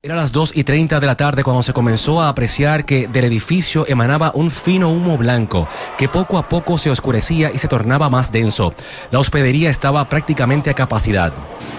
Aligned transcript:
Era 0.00 0.14
las 0.14 0.30
2 0.30 0.52
y 0.54 0.62
30 0.62 1.00
de 1.00 1.06
la 1.08 1.16
tarde 1.16 1.42
cuando 1.42 1.64
se 1.64 1.72
comenzó 1.72 2.20
a 2.20 2.28
apreciar 2.28 2.84
que 2.84 3.08
del 3.08 3.24
edificio 3.24 3.84
emanaba 3.88 4.30
un 4.32 4.48
fino 4.48 4.90
humo 4.90 5.18
blanco 5.18 5.66
que 5.96 6.08
poco 6.08 6.38
a 6.38 6.48
poco 6.48 6.78
se 6.78 6.88
oscurecía 6.88 7.50
y 7.52 7.58
se 7.58 7.66
tornaba 7.66 8.08
más 8.08 8.30
denso. 8.30 8.72
La 9.10 9.18
hospedería 9.18 9.70
estaba 9.70 10.08
prácticamente 10.08 10.70
a 10.70 10.74
capacidad. 10.74 11.32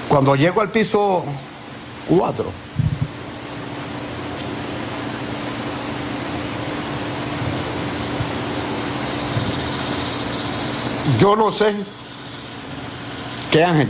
Cuando 0.10 0.36
llego 0.36 0.60
al 0.60 0.70
piso 0.70 1.24
4, 2.10 2.52
yo 11.22 11.38
no 11.38 11.54
sé 11.54 11.74
qué 13.49 13.63
ángel 13.63 13.88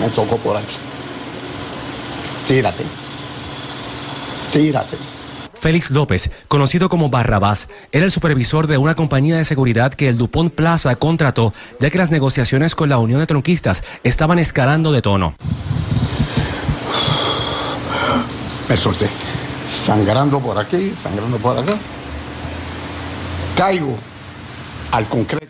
me 0.00 0.08
tocó 0.10 0.36
por 0.36 0.56
aquí. 0.56 0.85
Tírate. 2.46 2.84
Tírate. 4.52 4.96
Félix 5.54 5.90
López, 5.90 6.30
conocido 6.46 6.88
como 6.88 7.10
Barrabás, 7.10 7.66
era 7.90 8.04
el 8.04 8.12
supervisor 8.12 8.68
de 8.68 8.78
una 8.78 8.94
compañía 8.94 9.36
de 9.36 9.44
seguridad 9.44 9.94
que 9.94 10.08
el 10.08 10.16
Dupont 10.16 10.54
Plaza 10.54 10.94
contrató, 10.96 11.52
ya 11.80 11.90
que 11.90 11.98
las 11.98 12.10
negociaciones 12.10 12.74
con 12.74 12.88
la 12.88 12.98
Unión 12.98 13.18
de 13.18 13.26
Tronquistas 13.26 13.82
estaban 14.04 14.38
escalando 14.38 14.92
de 14.92 15.02
tono. 15.02 15.34
Me 18.68 18.76
solté. 18.76 19.08
Sangrando 19.84 20.38
por 20.38 20.58
aquí, 20.58 20.92
sangrando 21.00 21.38
por 21.38 21.58
acá. 21.58 21.74
Caigo 23.56 23.96
al 24.92 25.08
concreto. 25.08 25.45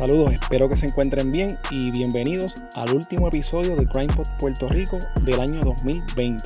Saludos, 0.00 0.32
espero 0.32 0.66
que 0.66 0.78
se 0.78 0.86
encuentren 0.86 1.30
bien 1.30 1.58
y 1.70 1.90
bienvenidos 1.90 2.54
al 2.74 2.94
último 2.94 3.28
episodio 3.28 3.76
de 3.76 3.84
CrimePod 3.84 4.26
Puerto 4.38 4.66
Rico 4.66 4.98
del 5.26 5.38
año 5.38 5.60
2020. 5.60 6.42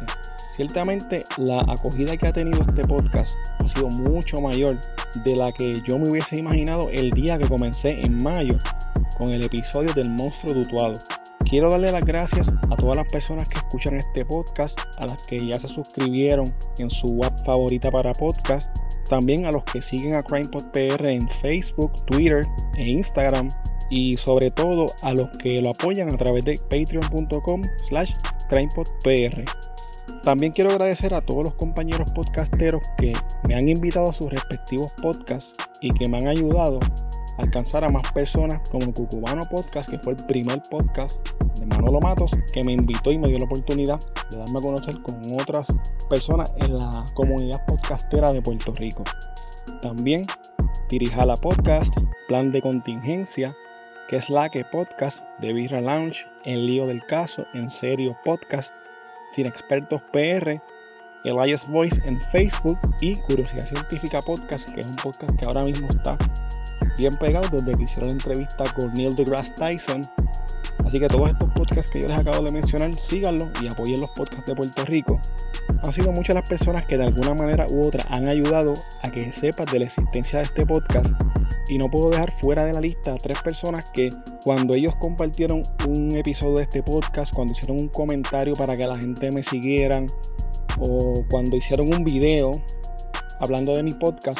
Ciertamente 0.56 1.22
la 1.36 1.60
acogida 1.68 2.16
que 2.16 2.26
ha 2.26 2.32
tenido 2.32 2.60
este 2.62 2.82
podcast 2.82 3.36
ha 3.60 3.64
sido 3.64 3.90
mucho 3.90 4.40
mayor 4.40 4.80
de 5.24 5.36
la 5.36 5.52
que 5.52 5.72
yo 5.86 6.00
me 6.00 6.10
hubiese 6.10 6.36
imaginado 6.36 6.90
el 6.90 7.10
día 7.10 7.38
que 7.38 7.46
comencé 7.46 8.00
en 8.00 8.20
mayo 8.24 8.54
con 9.16 9.28
el 9.28 9.44
episodio 9.44 9.94
del 9.94 10.10
monstruo 10.10 10.52
dutuado. 10.52 10.94
Quiero 11.48 11.70
darle 11.70 11.92
las 11.92 12.04
gracias 12.04 12.48
a 12.48 12.74
todas 12.74 12.96
las 12.96 13.06
personas 13.12 13.48
que 13.48 13.58
escuchan 13.58 13.94
este 13.94 14.24
podcast, 14.24 14.80
a 14.98 15.06
las 15.06 15.24
que 15.28 15.38
ya 15.38 15.60
se 15.60 15.68
suscribieron 15.68 16.52
en 16.78 16.90
su 16.90 17.20
app 17.22 17.38
favorita 17.44 17.92
para 17.92 18.10
podcast 18.14 18.76
también 19.08 19.46
a 19.46 19.50
los 19.50 19.64
que 19.64 19.82
siguen 19.82 20.14
a 20.14 20.22
CrimePodPR 20.22 21.08
en 21.08 21.28
Facebook, 21.28 21.92
Twitter 22.06 22.42
e 22.76 22.92
Instagram. 22.92 23.48
Y 23.90 24.16
sobre 24.16 24.50
todo 24.50 24.86
a 25.02 25.12
los 25.12 25.28
que 25.38 25.60
lo 25.60 25.70
apoyan 25.70 26.12
a 26.12 26.16
través 26.16 26.44
de 26.44 26.58
patreon.com 26.70 27.62
slash 27.88 28.14
CrimePodPR. 28.48 29.44
También 30.22 30.52
quiero 30.52 30.70
agradecer 30.70 31.12
a 31.14 31.20
todos 31.20 31.44
los 31.44 31.54
compañeros 31.54 32.10
podcasteros 32.12 32.82
que 32.96 33.12
me 33.46 33.54
han 33.54 33.68
invitado 33.68 34.08
a 34.08 34.12
sus 34.12 34.30
respectivos 34.30 34.92
podcasts 35.02 35.56
y 35.82 35.92
que 35.92 36.08
me 36.08 36.16
han 36.16 36.28
ayudado 36.28 36.80
a 36.80 37.42
alcanzar 37.42 37.84
a 37.84 37.90
más 37.90 38.10
personas 38.12 38.66
como 38.70 38.92
Cucubano 38.94 39.42
Podcast, 39.50 39.90
que 39.90 39.98
fue 39.98 40.14
el 40.14 40.24
primer 40.24 40.62
podcast 40.70 41.20
Manolo 41.66 42.00
Matos, 42.00 42.30
que 42.52 42.62
me 42.64 42.72
invitó 42.72 43.10
y 43.10 43.18
me 43.18 43.28
dio 43.28 43.38
la 43.38 43.44
oportunidad 43.44 44.00
de 44.30 44.38
darme 44.38 44.58
a 44.58 44.62
conocer 44.62 45.00
con 45.02 45.20
otras 45.40 45.68
personas 46.08 46.52
en 46.58 46.74
la 46.74 47.04
comunidad 47.14 47.64
podcastera 47.66 48.32
de 48.32 48.42
Puerto 48.42 48.72
Rico. 48.74 49.04
También 49.80 50.24
Tirijala 50.88 51.36
Podcast, 51.36 51.94
Plan 52.28 52.52
de 52.52 52.60
Contingencia, 52.60 53.56
que 54.08 54.16
es 54.16 54.30
la 54.30 54.48
que 54.48 54.64
podcast 54.64 55.24
de 55.40 55.52
Birra 55.52 55.80
Lounge, 55.80 56.26
En 56.44 56.66
Lío 56.66 56.86
del 56.86 57.04
Caso, 57.06 57.46
En 57.54 57.70
Serio 57.70 58.16
Podcast, 58.24 58.74
Sin 59.32 59.46
Expertos 59.46 60.02
PR, 60.12 60.60
Elias 61.24 61.68
Voice 61.68 62.00
en 62.04 62.20
Facebook 62.24 62.78
y 63.00 63.16
Curiosidad 63.16 63.66
Científica 63.66 64.20
Podcast, 64.20 64.70
que 64.70 64.80
es 64.80 64.86
un 64.86 64.96
podcast 64.96 65.34
que 65.38 65.46
ahora 65.46 65.64
mismo 65.64 65.88
está 65.88 66.18
bien 66.98 67.12
pegado 67.18 67.48
desde 67.50 67.72
que 67.72 67.84
hicieron 67.84 68.08
la 68.08 68.12
entrevista 68.12 68.64
con 68.74 68.92
Neil 68.92 69.16
deGrasse 69.16 69.54
Tyson 69.54 70.02
Así 70.84 71.00
que 71.00 71.08
todos 71.08 71.30
estos 71.30 71.50
podcasts 71.50 71.90
que 71.90 72.02
yo 72.02 72.08
les 72.08 72.18
acabo 72.18 72.44
de 72.44 72.52
mencionar, 72.52 72.94
síganlos 72.94 73.48
y 73.60 73.66
apoyen 73.66 74.00
los 74.00 74.10
podcasts 74.10 74.46
de 74.46 74.54
Puerto 74.54 74.84
Rico. 74.84 75.18
Han 75.82 75.92
sido 75.92 76.12
muchas 76.12 76.34
las 76.34 76.48
personas 76.48 76.84
que 76.86 76.96
de 76.96 77.04
alguna 77.04 77.34
manera 77.34 77.66
u 77.70 77.86
otra 77.86 78.04
han 78.10 78.28
ayudado 78.28 78.74
a 79.02 79.10
que 79.10 79.32
sepas 79.32 79.66
de 79.72 79.80
la 79.80 79.86
existencia 79.86 80.40
de 80.40 80.44
este 80.44 80.66
podcast. 80.66 81.12
Y 81.68 81.78
no 81.78 81.90
puedo 81.90 82.10
dejar 82.10 82.30
fuera 82.30 82.64
de 82.64 82.74
la 82.74 82.80
lista 82.80 83.14
a 83.14 83.16
tres 83.16 83.40
personas 83.40 83.86
que 83.86 84.10
cuando 84.44 84.74
ellos 84.74 84.94
compartieron 84.96 85.62
un 85.88 86.14
episodio 86.14 86.56
de 86.56 86.64
este 86.64 86.82
podcast, 86.82 87.34
cuando 87.34 87.54
hicieron 87.54 87.80
un 87.80 87.88
comentario 87.88 88.52
para 88.54 88.76
que 88.76 88.84
la 88.84 88.98
gente 88.98 89.30
me 89.32 89.42
siguieran, 89.42 90.06
o 90.78 91.24
cuando 91.30 91.56
hicieron 91.56 91.92
un 91.92 92.04
video 92.04 92.50
hablando 93.40 93.74
de 93.74 93.82
mi 93.82 93.92
podcast, 93.92 94.38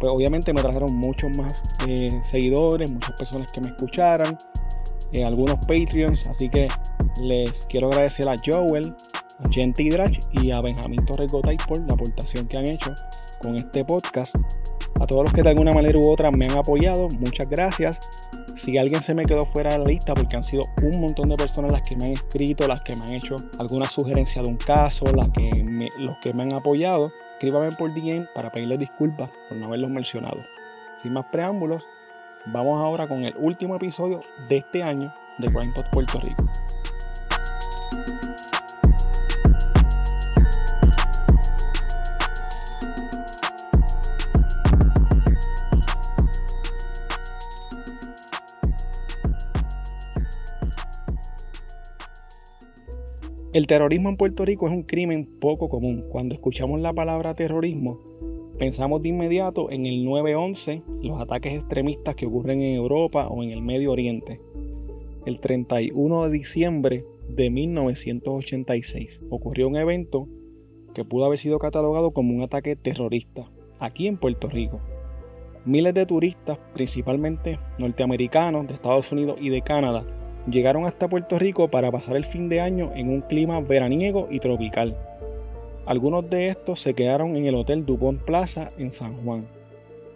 pues 0.00 0.14
obviamente 0.14 0.52
me 0.52 0.60
trajeron 0.60 0.94
muchos 0.94 1.36
más 1.36 1.62
eh, 1.88 2.08
seguidores, 2.22 2.90
muchas 2.90 3.12
personas 3.12 3.50
que 3.50 3.60
me 3.60 3.68
escucharan 3.68 4.36
en 5.12 5.26
algunos 5.26 5.56
Patreons. 5.66 6.26
Así 6.26 6.48
que 6.48 6.68
les 7.20 7.66
quiero 7.66 7.88
agradecer 7.88 8.28
a 8.28 8.36
Joel, 8.44 8.94
a 9.44 9.48
Genty 9.50 9.90
Drach 9.90 10.18
y 10.32 10.52
a 10.52 10.60
Benjamín 10.60 11.04
Torres 11.04 11.32
por 11.32 11.80
la 11.86 11.94
aportación 11.94 12.46
que 12.48 12.58
han 12.58 12.66
hecho 12.66 12.94
con 13.40 13.56
este 13.56 13.84
podcast. 13.84 14.36
A 15.00 15.06
todos 15.06 15.24
los 15.24 15.32
que 15.32 15.42
de 15.42 15.48
alguna 15.48 15.72
manera 15.72 15.98
u 15.98 16.08
otra 16.08 16.30
me 16.30 16.46
han 16.46 16.58
apoyado, 16.58 17.08
muchas 17.18 17.48
gracias. 17.48 17.98
Si 18.56 18.78
alguien 18.78 19.02
se 19.02 19.14
me 19.14 19.24
quedó 19.24 19.44
fuera 19.44 19.72
de 19.72 19.78
la 19.78 19.84
lista, 19.86 20.14
porque 20.14 20.36
han 20.36 20.44
sido 20.44 20.62
un 20.82 21.00
montón 21.00 21.28
de 21.28 21.36
personas 21.36 21.72
las 21.72 21.82
que 21.82 21.96
me 21.96 22.04
han 22.04 22.10
escrito, 22.12 22.68
las 22.68 22.82
que 22.82 22.94
me 22.94 23.04
han 23.04 23.14
hecho 23.14 23.34
alguna 23.58 23.86
sugerencia 23.86 24.42
de 24.42 24.48
un 24.48 24.56
caso, 24.56 25.06
las 25.06 25.30
que 25.30 25.50
los 25.98 26.18
que 26.18 26.32
me 26.32 26.44
han 26.44 26.52
apoyado, 26.52 27.10
escríbame 27.32 27.72
por 27.72 27.92
DM 27.92 28.28
para 28.34 28.52
pedirles 28.52 28.78
disculpas 28.78 29.30
por 29.48 29.58
no 29.58 29.66
haberlos 29.66 29.90
mencionado. 29.90 30.38
Sin 31.02 31.14
más 31.14 31.24
preámbulos, 31.32 31.88
Vamos 32.46 32.82
ahora 32.82 33.06
con 33.06 33.24
el 33.24 33.34
último 33.36 33.76
episodio 33.76 34.20
de 34.48 34.56
este 34.56 34.82
año 34.82 35.14
de 35.38 35.46
Crime 35.46 35.72
Puerto 35.92 36.18
Rico. 36.18 36.44
El 53.52 53.66
terrorismo 53.68 54.08
en 54.08 54.16
Puerto 54.16 54.44
Rico 54.44 54.66
es 54.66 54.72
un 54.72 54.82
crimen 54.82 55.38
poco 55.38 55.68
común. 55.68 56.06
Cuando 56.08 56.34
escuchamos 56.34 56.80
la 56.80 56.92
palabra 56.92 57.34
terrorismo, 57.34 58.00
Pensamos 58.58 59.02
de 59.02 59.08
inmediato 59.08 59.70
en 59.70 59.86
el 59.86 60.04
9-11, 60.06 60.82
los 61.02 61.20
ataques 61.20 61.54
extremistas 61.54 62.14
que 62.14 62.26
ocurren 62.26 62.62
en 62.62 62.76
Europa 62.76 63.28
o 63.28 63.42
en 63.42 63.50
el 63.50 63.62
Medio 63.62 63.92
Oriente. 63.92 64.40
El 65.24 65.40
31 65.40 66.24
de 66.24 66.30
diciembre 66.30 67.04
de 67.28 67.50
1986 67.50 69.22
ocurrió 69.30 69.68
un 69.68 69.76
evento 69.76 70.28
que 70.94 71.04
pudo 71.04 71.24
haber 71.24 71.38
sido 71.38 71.58
catalogado 71.58 72.10
como 72.12 72.34
un 72.34 72.42
ataque 72.42 72.76
terrorista 72.76 73.50
aquí 73.78 74.06
en 74.06 74.18
Puerto 74.18 74.48
Rico. 74.48 74.80
Miles 75.64 75.94
de 75.94 76.06
turistas, 76.06 76.58
principalmente 76.74 77.58
norteamericanos 77.78 78.66
de 78.66 78.74
Estados 78.74 79.10
Unidos 79.12 79.38
y 79.40 79.48
de 79.48 79.62
Canadá, 79.62 80.04
llegaron 80.48 80.84
hasta 80.84 81.08
Puerto 81.08 81.38
Rico 81.38 81.68
para 81.68 81.90
pasar 81.90 82.16
el 82.16 82.24
fin 82.24 82.48
de 82.48 82.60
año 82.60 82.92
en 82.94 83.08
un 83.08 83.22
clima 83.22 83.60
veraniego 83.60 84.28
y 84.30 84.38
tropical. 84.38 84.96
Algunos 85.84 86.30
de 86.30 86.46
estos 86.46 86.78
se 86.80 86.94
quedaron 86.94 87.36
en 87.36 87.46
el 87.46 87.56
Hotel 87.56 87.84
Dupont 87.84 88.22
Plaza 88.22 88.70
en 88.78 88.92
San 88.92 89.16
Juan. 89.24 89.48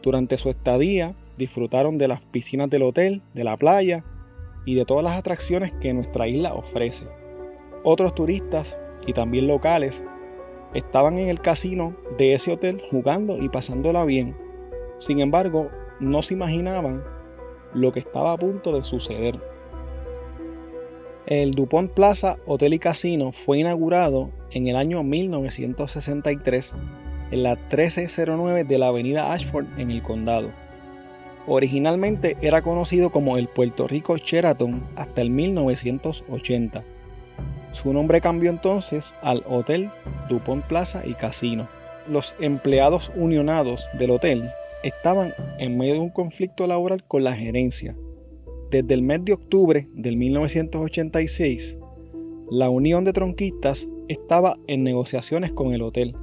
Durante 0.00 0.36
su 0.36 0.48
estadía 0.48 1.14
disfrutaron 1.36 1.98
de 1.98 2.06
las 2.06 2.20
piscinas 2.20 2.70
del 2.70 2.82
hotel, 2.82 3.20
de 3.34 3.42
la 3.42 3.56
playa 3.56 4.04
y 4.64 4.76
de 4.76 4.84
todas 4.84 5.02
las 5.02 5.18
atracciones 5.18 5.72
que 5.72 5.92
nuestra 5.92 6.28
isla 6.28 6.54
ofrece. 6.54 7.06
Otros 7.82 8.14
turistas 8.14 8.78
y 9.08 9.12
también 9.12 9.48
locales 9.48 10.04
estaban 10.72 11.18
en 11.18 11.28
el 11.28 11.40
casino 11.40 11.96
de 12.16 12.34
ese 12.34 12.52
hotel 12.52 12.80
jugando 12.90 13.36
y 13.36 13.48
pasándola 13.48 14.04
bien. 14.04 14.36
Sin 14.98 15.18
embargo, 15.18 15.68
no 15.98 16.22
se 16.22 16.34
imaginaban 16.34 17.02
lo 17.74 17.92
que 17.92 18.00
estaba 18.00 18.32
a 18.32 18.38
punto 18.38 18.72
de 18.72 18.84
suceder. 18.84 19.40
El 21.26 21.56
Dupont 21.56 21.90
Plaza 21.90 22.36
Hotel 22.46 22.74
y 22.74 22.78
Casino 22.78 23.32
fue 23.32 23.58
inaugurado 23.58 24.30
en 24.52 24.68
el 24.68 24.76
año 24.76 25.02
1963 25.02 26.72
en 27.32 27.42
la 27.42 27.56
1309 27.56 28.62
de 28.62 28.78
la 28.78 28.86
avenida 28.86 29.32
Ashford 29.32 29.66
en 29.76 29.90
el 29.90 30.02
condado. 30.02 30.52
Originalmente 31.48 32.36
era 32.42 32.62
conocido 32.62 33.10
como 33.10 33.38
el 33.38 33.48
Puerto 33.48 33.88
Rico 33.88 34.16
Sheraton 34.16 34.86
hasta 34.94 35.20
el 35.20 35.30
1980. 35.30 36.84
Su 37.72 37.92
nombre 37.92 38.20
cambió 38.20 38.48
entonces 38.48 39.16
al 39.20 39.42
Hotel 39.48 39.90
Dupont 40.28 40.64
Plaza 40.66 41.04
y 41.04 41.14
Casino. 41.14 41.66
Los 42.06 42.36
empleados 42.38 43.10
unionados 43.16 43.88
del 43.98 44.12
hotel 44.12 44.48
estaban 44.84 45.34
en 45.58 45.76
medio 45.76 45.94
de 45.94 46.00
un 46.00 46.10
conflicto 46.10 46.68
laboral 46.68 47.02
con 47.02 47.24
la 47.24 47.34
gerencia. 47.34 47.96
Desde 48.70 48.94
el 48.94 49.02
mes 49.02 49.24
de 49.24 49.32
octubre 49.32 49.86
del 49.94 50.16
1986, 50.16 51.78
la 52.50 52.68
Unión 52.68 53.04
de 53.04 53.12
Tronquistas 53.12 53.88
estaba 54.08 54.56
en 54.66 54.82
negociaciones 54.82 55.52
con 55.52 55.72
el 55.72 55.82
hotel. 55.82 56.16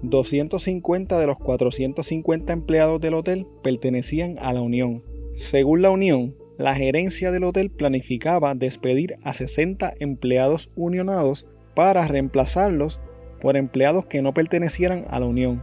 250 0.00 1.18
de 1.18 1.26
los 1.26 1.36
450 1.36 2.50
empleados 2.50 2.98
del 2.98 3.12
hotel 3.12 3.46
pertenecían 3.62 4.38
a 4.40 4.54
la 4.54 4.62
Unión. 4.62 5.02
Según 5.34 5.82
la 5.82 5.90
Unión, 5.90 6.34
la 6.56 6.74
gerencia 6.74 7.30
del 7.30 7.44
hotel 7.44 7.70
planificaba 7.70 8.54
despedir 8.54 9.16
a 9.22 9.34
60 9.34 9.92
empleados 10.00 10.70
unionados 10.74 11.46
para 11.74 12.08
reemplazarlos 12.08 13.02
por 13.42 13.58
empleados 13.58 14.06
que 14.06 14.22
no 14.22 14.32
pertenecieran 14.32 15.04
a 15.10 15.20
la 15.20 15.26
Unión. 15.26 15.62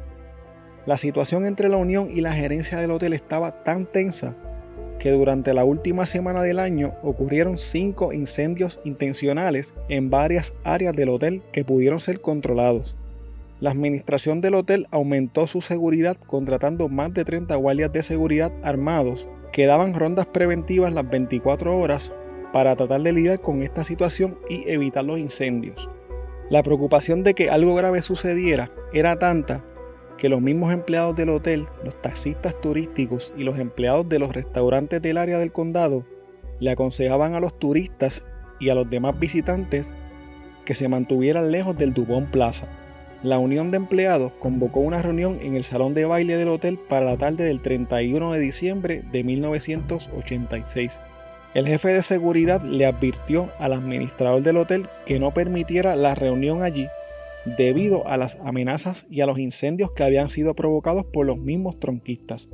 La 0.86 1.00
situación 1.00 1.48
entre 1.48 1.70
la 1.70 1.78
Unión 1.78 2.10
y 2.12 2.22
la 2.22 2.34
gerencia 2.34 2.78
del 2.78 2.92
hotel 2.92 3.14
estaba 3.14 3.64
tan 3.64 3.92
tensa 3.92 4.38
que 5.00 5.12
durante 5.12 5.54
la 5.54 5.63
última 5.63 6.06
semana 6.06 6.44
del 6.44 6.60
año 6.60 6.94
ocurrieron 7.01 7.57
cinco 7.57 8.13
incendios 8.13 8.80
intencionales 8.84 9.74
en 9.88 10.10
varias 10.10 10.54
áreas 10.63 10.96
del 10.96 11.10
hotel 11.10 11.42
que 11.51 11.66
pudieron 11.66 12.00
ser 12.00 12.22
controlados. 12.22 12.96
La 13.60 13.72
administración 13.72 14.40
del 14.42 14.54
hotel 14.54 14.88
aumentó 14.92 15.48
su 15.48 15.62
seguridad 15.62 16.18
contratando 16.28 16.88
más 16.88 17.13
de 17.13 17.25
30 17.25 17.56
guardias 17.56 17.92
de 17.92 18.04
seguridad 18.04 18.51
armados 18.62 19.28
que 19.51 19.66
daban 19.66 19.96
rondas 19.96 20.28
preventivas 20.28 20.94
las 20.94 21.10
24 21.10 21.78
horas 21.78 22.12
para 22.54 22.75
tratar 22.75 23.01
de 23.01 23.13
lidiar 23.13 23.42
con 23.42 23.62
esta 23.63 23.84
situación 23.84 24.38
y 24.50 24.69
evitar 24.69 25.04
los 25.04 25.19
incendios. 25.19 25.90
La 26.50 26.63
preocupación 26.63 27.24
de 27.24 27.34
que 27.34 27.50
algo 27.50 27.75
grave 27.75 28.01
sucediera 28.01 28.72
era 28.94 29.19
tanta 29.19 29.63
que 30.19 30.30
los 30.30 30.42
mismos 30.42 30.71
empleados 30.74 31.16
del 31.16 31.30
hotel, 31.30 31.68
los 31.83 32.00
taxistas 32.01 32.60
turísticos 32.62 33.33
y 33.38 33.44
los 33.44 33.57
empleados 33.57 34.07
de 34.10 34.19
los 34.19 34.33
restaurantes 34.33 35.01
del 35.01 35.18
área 35.18 35.39
del 35.39 35.54
condado 35.54 36.06
le 36.60 36.71
aconsejaban 36.71 37.36
a 37.36 37.39
los 37.39 37.57
turistas 37.57 38.27
y 38.60 38.69
a 38.69 38.75
los 38.75 38.89
demás 38.89 39.18
visitantes 39.18 39.94
que 40.66 40.75
se 40.75 40.89
mantuvieran 40.89 41.51
lejos 41.51 41.77
del 41.77 41.94
Dubón 41.94 42.30
Plaza. 42.30 42.68
La 43.24 43.39
Unión 43.39 43.71
de 43.71 43.77
Empleados 43.77 44.33
convocó 44.39 44.81
una 44.81 45.01
reunión 45.01 45.39
en 45.42 45.56
el 45.56 45.63
salón 45.63 45.94
de 45.94 46.06
baile 46.06 46.38
del 46.38 46.50
hotel 46.50 46.77
para 46.77 47.06
la 47.06 47.18
tarde 47.18 47.45
del 47.45 47.62
31 47.62 48.33
de 48.33 48.39
diciembre 48.39 49.04
de 49.12 49.24
1986. 49.24 51.01
El 51.54 51.65
jefe 51.65 51.94
de 51.94 52.04
seguridad 52.04 52.62
le 52.62 52.86
advirtió 52.86 53.50
al 53.57 53.74
administrador 53.74 54.44
del 54.44 54.57
hotel 54.57 54.89
que 55.06 55.19
no 55.19 55.33
permitiera 55.33 55.95
la 55.95 56.13
reunión 56.13 56.62
allí 56.62 56.88
debido 57.45 58.07
a 58.07 58.18
las 58.18 58.39
amenazas 58.41 59.07
y 59.09 59.21
a 59.21 59.25
los 59.25 59.39
incendios 59.39 59.91
que 59.91 60.03
habían 60.03 60.30
sido 60.30 60.53
provocados 60.56 61.06
por 61.06 61.25
los 61.25 61.38
mismos 61.38 61.80
tronquistas. 61.80 62.50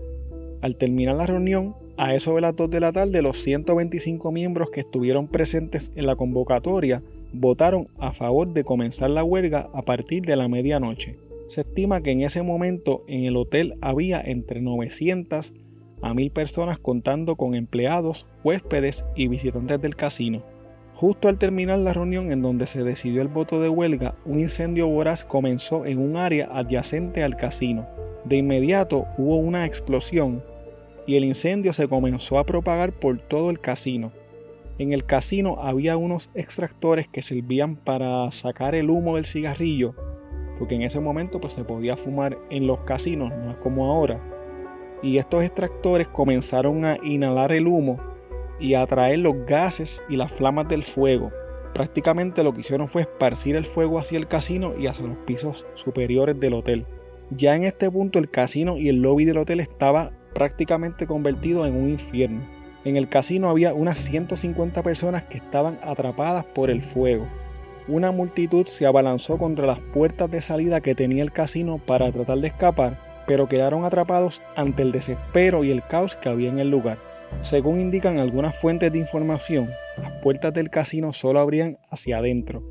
Al 0.61 0.77
terminar 0.77 1.15
la 1.15 1.27
reunión, 1.27 1.75
a 1.97 2.13
eso 2.13 2.35
de 2.35 2.41
las 2.41 2.55
2 2.55 2.69
de 2.69 2.79
la 2.79 2.91
tarde, 2.91 3.21
los 3.21 3.37
125 3.41 4.31
miembros 4.31 4.69
que 4.69 4.81
estuvieron 4.81 5.27
presentes 5.27 5.91
en 5.95 6.05
la 6.05 6.15
convocatoria 6.15 7.03
votaron 7.33 7.87
a 7.99 8.13
favor 8.13 8.53
de 8.53 8.63
comenzar 8.63 9.09
la 9.09 9.23
huelga 9.23 9.69
a 9.73 9.83
partir 9.83 10.23
de 10.23 10.35
la 10.35 10.47
medianoche. 10.47 11.17
Se 11.47 11.61
estima 11.61 12.01
que 12.01 12.11
en 12.11 12.21
ese 12.21 12.41
momento 12.41 13.03
en 13.07 13.25
el 13.25 13.37
hotel 13.37 13.75
había 13.81 14.19
entre 14.21 14.61
900 14.61 15.53
a 16.01 16.13
1000 16.13 16.31
personas 16.31 16.79
contando 16.79 17.35
con 17.35 17.55
empleados, 17.55 18.27
huéspedes 18.43 19.05
y 19.15 19.27
visitantes 19.27 19.81
del 19.81 19.95
casino. 19.95 20.43
Justo 20.97 21.27
al 21.27 21.37
terminar 21.37 21.79
la 21.79 21.91
reunión 21.91 22.31
en 22.31 22.41
donde 22.41 22.67
se 22.67 22.81
decidió 22.81 23.21
el 23.21 23.27
voto 23.27 23.59
de 23.59 23.67
huelga, 23.67 24.15
un 24.23 24.39
incendio 24.39 24.87
voraz 24.87 25.25
comenzó 25.25 25.85
en 25.85 25.99
un 25.99 26.15
área 26.15 26.47
adyacente 26.53 27.21
al 27.21 27.35
casino. 27.35 27.85
De 28.23 28.37
inmediato 28.37 29.05
hubo 29.17 29.35
una 29.35 29.65
explosión 29.65 30.41
y 31.05 31.17
el 31.17 31.25
incendio 31.25 31.73
se 31.73 31.89
comenzó 31.89 32.39
a 32.39 32.45
propagar 32.45 32.93
por 32.93 33.19
todo 33.19 33.49
el 33.49 33.59
casino. 33.59 34.13
En 34.77 34.93
el 34.93 35.05
casino 35.05 35.57
había 35.61 35.97
unos 35.97 36.29
extractores 36.33 37.09
que 37.09 37.21
servían 37.21 37.75
para 37.75 38.31
sacar 38.31 38.73
el 38.73 38.89
humo 38.89 39.17
del 39.17 39.25
cigarrillo, 39.25 39.95
porque 40.57 40.75
en 40.75 40.83
ese 40.83 41.01
momento 41.01 41.41
pues 41.41 41.51
se 41.51 41.65
podía 41.65 41.97
fumar 41.97 42.37
en 42.49 42.67
los 42.67 42.79
casinos, 42.79 43.33
no 43.35 43.51
es 43.51 43.57
como 43.57 43.91
ahora. 43.91 44.21
Y 45.03 45.17
estos 45.17 45.43
extractores 45.43 46.07
comenzaron 46.07 46.85
a 46.85 46.97
inhalar 47.03 47.51
el 47.51 47.67
humo 47.67 48.14
y 48.59 48.73
atraer 48.73 49.19
los 49.19 49.45
gases 49.45 50.03
y 50.09 50.15
las 50.15 50.31
flamas 50.31 50.67
del 50.67 50.83
fuego. 50.83 51.31
Prácticamente 51.73 52.43
lo 52.43 52.53
que 52.53 52.61
hicieron 52.61 52.87
fue 52.87 53.01
esparcir 53.01 53.55
el 53.55 53.65
fuego 53.65 53.99
hacia 53.99 54.17
el 54.17 54.27
casino 54.27 54.73
y 54.77 54.87
hacia 54.87 55.07
los 55.07 55.17
pisos 55.25 55.65
superiores 55.73 56.39
del 56.39 56.53
hotel. 56.53 56.85
Ya 57.31 57.55
en 57.55 57.63
este 57.63 57.89
punto 57.89 58.19
el 58.19 58.29
casino 58.29 58.77
y 58.77 58.87
el 58.87 59.01
lobby 59.01 59.25
del 59.25 59.39
hotel 59.39 59.59
estaba 59.59 60.11
prácticamente 60.33 61.07
convertido 61.07 61.65
en 61.65 61.75
un 61.75 61.89
infierno. 61.89 62.41
En 62.85 62.97
el 62.97 63.09
casino 63.09 63.49
había 63.49 63.73
unas 63.73 63.99
150 63.99 64.83
personas 64.83 65.23
que 65.23 65.37
estaban 65.37 65.79
atrapadas 65.83 66.45
por 66.45 66.69
el 66.69 66.83
fuego. 66.83 67.27
Una 67.87 68.11
multitud 68.11 68.67
se 68.67 68.85
abalanzó 68.85 69.37
contra 69.37 69.65
las 69.65 69.79
puertas 69.79 70.29
de 70.29 70.41
salida 70.41 70.81
que 70.81 70.95
tenía 70.95 71.23
el 71.23 71.31
casino 71.31 71.79
para 71.79 72.11
tratar 72.11 72.39
de 72.39 72.47
escapar, 72.47 73.23
pero 73.27 73.47
quedaron 73.47 73.85
atrapados 73.85 74.41
ante 74.55 74.81
el 74.81 74.91
desespero 74.91 75.63
y 75.63 75.71
el 75.71 75.85
caos 75.87 76.15
que 76.15 76.29
había 76.29 76.49
en 76.49 76.59
el 76.59 76.69
lugar. 76.69 76.99
Según 77.41 77.79
indican 77.79 78.19
algunas 78.19 78.57
fuentes 78.57 78.91
de 78.91 78.99
información, 78.99 79.69
las 79.97 80.11
puertas 80.21 80.53
del 80.53 80.69
casino 80.69 81.13
solo 81.13 81.39
abrían 81.39 81.77
hacia 81.89 82.17
adentro, 82.17 82.63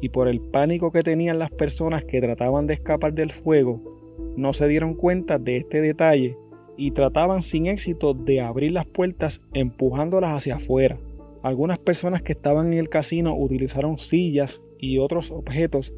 y 0.00 0.08
por 0.08 0.28
el 0.28 0.40
pánico 0.40 0.92
que 0.92 1.02
tenían 1.02 1.38
las 1.38 1.50
personas 1.50 2.04
que 2.04 2.20
trataban 2.20 2.66
de 2.66 2.74
escapar 2.74 3.12
del 3.12 3.32
fuego, 3.32 3.80
no 4.36 4.52
se 4.52 4.68
dieron 4.68 4.94
cuenta 4.94 5.38
de 5.38 5.56
este 5.56 5.80
detalle 5.80 6.36
y 6.76 6.90
trataban 6.90 7.42
sin 7.42 7.66
éxito 7.66 8.14
de 8.14 8.40
abrir 8.40 8.72
las 8.72 8.86
puertas 8.86 9.42
empujándolas 9.52 10.36
hacia 10.36 10.56
afuera. 10.56 10.98
Algunas 11.42 11.78
personas 11.78 12.22
que 12.22 12.32
estaban 12.32 12.72
en 12.72 12.78
el 12.78 12.88
casino 12.88 13.36
utilizaron 13.36 13.98
sillas 13.98 14.62
y 14.78 14.98
otros 14.98 15.30
objetos 15.30 15.94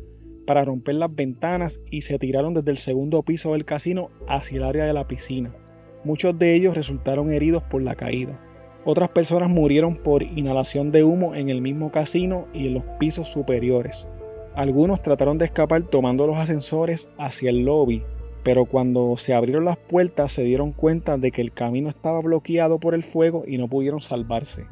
para 0.47 0.65
romper 0.65 0.97
las 0.97 1.15
ventanas 1.15 1.83
y 1.91 2.03
se 2.03 2.19
tiraron 2.19 2.55
desde 2.55 2.71
el 2.71 2.77
segundo 2.79 3.23
piso 3.23 3.53
del 3.53 3.65
casino 3.65 4.11
hacia 4.29 4.59
el 4.59 4.65
área 4.65 4.85
de 4.85 4.93
la 4.93 5.07
piscina. 5.07 5.55
Muchos 6.05 6.39
de 6.39 6.55
ellos 6.55 6.75
resultaron 6.75 7.33
heridos 7.33 7.63
por 7.65 7.83
la 7.83 7.95
caída. 7.95 8.39
Otras 8.85 9.09
personas 9.09 9.51
murieron 9.51 9.97
por 9.97 10.23
inhalación 10.23 10.93
de 10.93 11.03
humo 11.03 11.35
en 11.35 11.49
el 11.49 11.61
mismo 11.61 11.91
casino 11.91 12.47
y 12.55 12.69
en 12.69 12.75
los 12.75 12.85
pisos 13.01 13.29
superiores. 13.29 14.07
Algunos 14.55 15.03
trataron 15.03 15.39
de 15.39 15.47
escapar 15.47 15.83
tomando 15.83 16.27
los 16.27 16.39
ascensores 16.39 17.11
hacia 17.19 17.51
el 17.51 17.65
lobby, 17.65 18.05
pero 18.45 18.65
cuando 18.65 19.17
se 19.17 19.35
abrieron 19.35 19.65
las 19.65 19.77
puertas 19.77 20.31
se 20.31 20.45
dieron 20.45 20.73
cuenta 20.73 21.19
de 21.19 21.33
que 21.33 21.43
el 21.43 21.53
camino 21.53 21.89
estaba 21.89 22.21
bloqueado 22.21 22.79
por 22.79 22.95
el 22.95 23.03
fuego 23.03 23.43
y 23.47 23.59
no 23.59 23.67
pudieron 23.67 24.01
salvarse. 24.01 24.67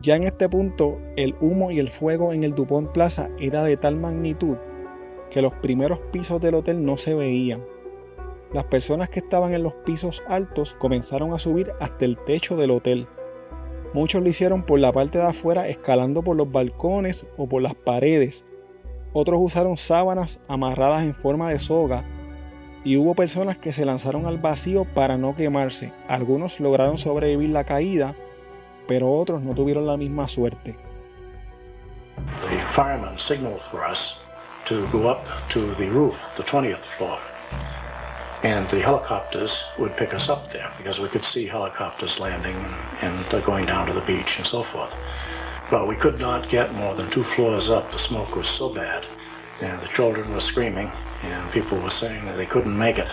Ya 0.00 0.14
en 0.14 0.22
este 0.22 0.48
punto, 0.48 0.98
el 1.16 1.34
humo 1.40 1.72
y 1.72 1.80
el 1.80 1.90
fuego 1.90 2.32
en 2.32 2.44
el 2.44 2.54
Dupont 2.54 2.92
Plaza 2.92 3.30
era 3.40 3.64
de 3.64 3.76
tal 3.76 3.96
magnitud 3.96 4.56
que 5.30 5.42
los 5.42 5.52
primeros 5.54 5.98
pisos 6.12 6.40
del 6.40 6.54
hotel 6.54 6.84
no 6.84 6.96
se 6.96 7.14
veían 7.14 7.62
las 8.52 8.64
personas 8.64 9.08
que 9.08 9.20
estaban 9.20 9.54
en 9.54 9.62
los 9.62 9.74
pisos 9.74 10.22
altos 10.28 10.74
comenzaron 10.74 11.32
a 11.32 11.38
subir 11.38 11.72
hasta 11.80 12.04
el 12.04 12.18
techo 12.18 12.56
del 12.56 12.72
hotel. 12.72 13.06
Muchos 13.92 14.22
lo 14.22 14.28
hicieron 14.28 14.64
por 14.64 14.78
la 14.78 14.92
parte 14.92 15.18
de 15.18 15.26
afuera 15.26 15.68
escalando 15.68 16.22
por 16.22 16.36
los 16.36 16.50
balcones 16.50 17.26
o 17.36 17.48
por 17.48 17.62
las 17.62 17.74
paredes. 17.74 18.44
Otros 19.12 19.40
usaron 19.42 19.76
sábanas 19.76 20.44
amarradas 20.48 21.04
en 21.04 21.14
forma 21.14 21.50
de 21.50 21.58
soga 21.58 22.04
y 22.84 22.96
hubo 22.96 23.14
personas 23.14 23.58
que 23.58 23.72
se 23.72 23.84
lanzaron 23.84 24.26
al 24.26 24.38
vacío 24.38 24.84
para 24.84 25.16
no 25.16 25.34
quemarse. 25.36 25.92
Algunos 26.08 26.60
lograron 26.60 26.98
sobrevivir 26.98 27.50
la 27.50 27.64
caída, 27.64 28.14
pero 28.86 29.12
otros 29.12 29.42
no 29.42 29.54
tuvieron 29.54 29.86
la 29.86 29.96
misma 29.96 30.28
suerte. 30.28 30.76
to 34.70 34.86
go 34.92 35.08
up 35.08 35.24
to 35.52 35.74
the 35.76 35.88
roof, 35.90 36.14
the 36.36 36.44
20th 36.44 36.84
floor. 36.96 37.18
And 38.42 38.68
the 38.70 38.80
helicopters 38.80 39.52
would 39.78 39.96
pick 39.96 40.14
us 40.14 40.28
up 40.28 40.50
there 40.52 40.72
because 40.78 40.98
we 40.98 41.08
could 41.08 41.24
see 41.24 41.46
helicopters 41.46 42.18
landing 42.18 42.56
and 43.02 43.44
going 43.44 43.66
down 43.66 43.86
to 43.86 43.92
the 43.92 44.00
beach 44.00 44.38
and 44.38 44.46
so 44.46 44.64
forth. 44.64 44.92
But 45.70 45.86
we 45.86 45.94
could 45.96 46.18
not 46.18 46.50
get 46.50 46.74
more 46.74 46.94
than 46.94 47.10
two 47.10 47.24
floors 47.24 47.70
up. 47.70 47.92
The 47.92 47.98
smoke 47.98 48.34
was 48.34 48.48
so 48.48 48.74
bad, 48.74 49.06
and 49.60 49.80
the 49.82 49.88
children 49.88 50.32
were 50.32 50.40
screaming, 50.40 50.90
and 51.22 51.52
people 51.52 51.78
were 51.80 51.90
saying 51.90 52.24
that 52.24 52.36
they 52.36 52.46
couldn't 52.46 52.76
make 52.76 52.98
it. 52.98 53.08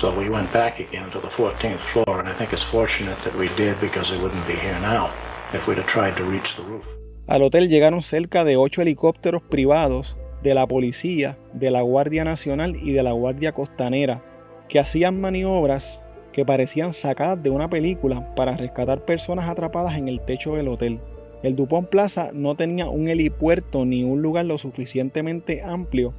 So 0.00 0.16
we 0.16 0.30
went 0.30 0.52
back 0.52 0.78
again 0.78 1.10
to 1.10 1.20
the 1.20 1.28
14th 1.28 1.80
floor, 1.92 2.20
and 2.20 2.28
I 2.28 2.38
think 2.38 2.52
it's 2.52 2.62
fortunate 2.70 3.18
that 3.24 3.36
we 3.36 3.48
did 3.56 3.80
because 3.80 4.10
we 4.10 4.18
wouldn't 4.18 4.46
be 4.46 4.54
here 4.54 4.78
now 4.78 5.12
if 5.52 5.66
we'd 5.66 5.78
have 5.78 5.86
tried 5.86 6.16
to 6.16 6.24
reach 6.24 6.56
the 6.56 6.62
roof. 6.62 6.84
Al 7.26 7.40
hotel 7.40 7.68
llegaron 7.68 8.02
cerca 8.02 8.44
de 8.44 8.56
ocho 8.56 8.82
helicópteros 8.82 9.42
privados 9.42 10.16
de 10.42 10.54
la 10.54 10.66
policía, 10.66 11.38
de 11.52 11.70
la 11.70 11.82
Guardia 11.82 12.24
Nacional 12.24 12.76
y 12.76 12.92
de 12.92 13.02
la 13.02 13.12
Guardia 13.12 13.52
Costanera, 13.52 14.22
que 14.68 14.78
hacían 14.78 15.20
maniobras 15.20 16.02
que 16.32 16.44
parecían 16.44 16.92
sacadas 16.92 17.42
de 17.42 17.50
una 17.50 17.68
película 17.68 18.34
para 18.34 18.56
rescatar 18.56 19.04
personas 19.04 19.48
atrapadas 19.48 19.96
en 19.96 20.08
el 20.08 20.20
techo 20.20 20.54
del 20.54 20.68
hotel. 20.68 21.00
El 21.42 21.56
Dupont 21.56 21.88
Plaza 21.88 22.30
no 22.32 22.54
tenía 22.54 22.88
un 22.88 23.08
helipuerto 23.08 23.84
ni 23.84 24.04
un 24.04 24.22
lugar 24.22 24.44
lo 24.44 24.58
suficientemente 24.58 25.62
amplio, 25.62 26.14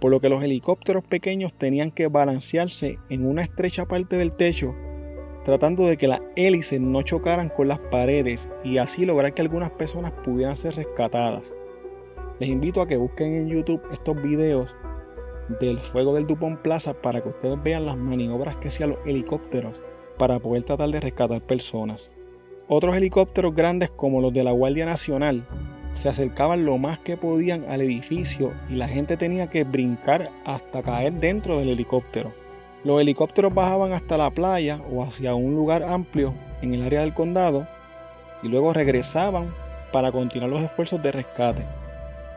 por 0.00 0.10
lo 0.10 0.20
que 0.20 0.28
los 0.28 0.42
helicópteros 0.42 1.04
pequeños 1.04 1.52
tenían 1.54 1.90
que 1.90 2.08
balancearse 2.08 2.98
en 3.08 3.24
una 3.24 3.42
estrecha 3.42 3.86
parte 3.86 4.16
del 4.16 4.32
techo, 4.32 4.74
tratando 5.44 5.86
de 5.86 5.96
que 5.96 6.08
las 6.08 6.20
hélices 6.36 6.80
no 6.80 7.02
chocaran 7.02 7.48
con 7.48 7.68
las 7.68 7.78
paredes 7.78 8.50
y 8.64 8.78
así 8.78 9.06
lograr 9.06 9.32
que 9.32 9.42
algunas 9.42 9.70
personas 9.70 10.12
pudieran 10.24 10.56
ser 10.56 10.74
rescatadas. 10.74 11.54
Les 12.40 12.48
invito 12.48 12.80
a 12.80 12.88
que 12.88 12.96
busquen 12.96 13.34
en 13.34 13.48
YouTube 13.48 13.82
estos 13.92 14.20
videos 14.20 14.74
del 15.60 15.78
fuego 15.80 16.14
del 16.14 16.26
Dupont 16.26 16.58
Plaza 16.60 16.94
para 16.94 17.22
que 17.22 17.28
ustedes 17.28 17.62
vean 17.62 17.86
las 17.86 17.96
maniobras 17.96 18.56
que 18.56 18.68
hacían 18.68 18.90
los 18.90 18.98
helicópteros 19.06 19.82
para 20.18 20.40
poder 20.40 20.64
tratar 20.64 20.90
de 20.90 21.00
rescatar 21.00 21.42
personas. 21.42 22.10
Otros 22.66 22.96
helicópteros 22.96 23.54
grandes 23.54 23.90
como 23.90 24.20
los 24.20 24.32
de 24.32 24.42
la 24.42 24.50
Guardia 24.50 24.84
Nacional 24.84 25.46
se 25.92 26.08
acercaban 26.08 26.64
lo 26.64 26.76
más 26.76 26.98
que 26.98 27.16
podían 27.16 27.70
al 27.70 27.82
edificio 27.82 28.52
y 28.68 28.74
la 28.74 28.88
gente 28.88 29.16
tenía 29.16 29.48
que 29.48 29.62
brincar 29.62 30.30
hasta 30.44 30.82
caer 30.82 31.12
dentro 31.12 31.58
del 31.58 31.68
helicóptero. 31.68 32.32
Los 32.82 33.00
helicópteros 33.00 33.54
bajaban 33.54 33.92
hasta 33.92 34.18
la 34.18 34.30
playa 34.30 34.80
o 34.90 35.04
hacia 35.04 35.36
un 35.36 35.54
lugar 35.54 35.84
amplio 35.84 36.34
en 36.62 36.74
el 36.74 36.82
área 36.82 37.02
del 37.02 37.14
condado 37.14 37.68
y 38.42 38.48
luego 38.48 38.72
regresaban 38.72 39.54
para 39.92 40.10
continuar 40.10 40.50
los 40.50 40.62
esfuerzos 40.62 41.00
de 41.02 41.12
rescate. 41.12 41.83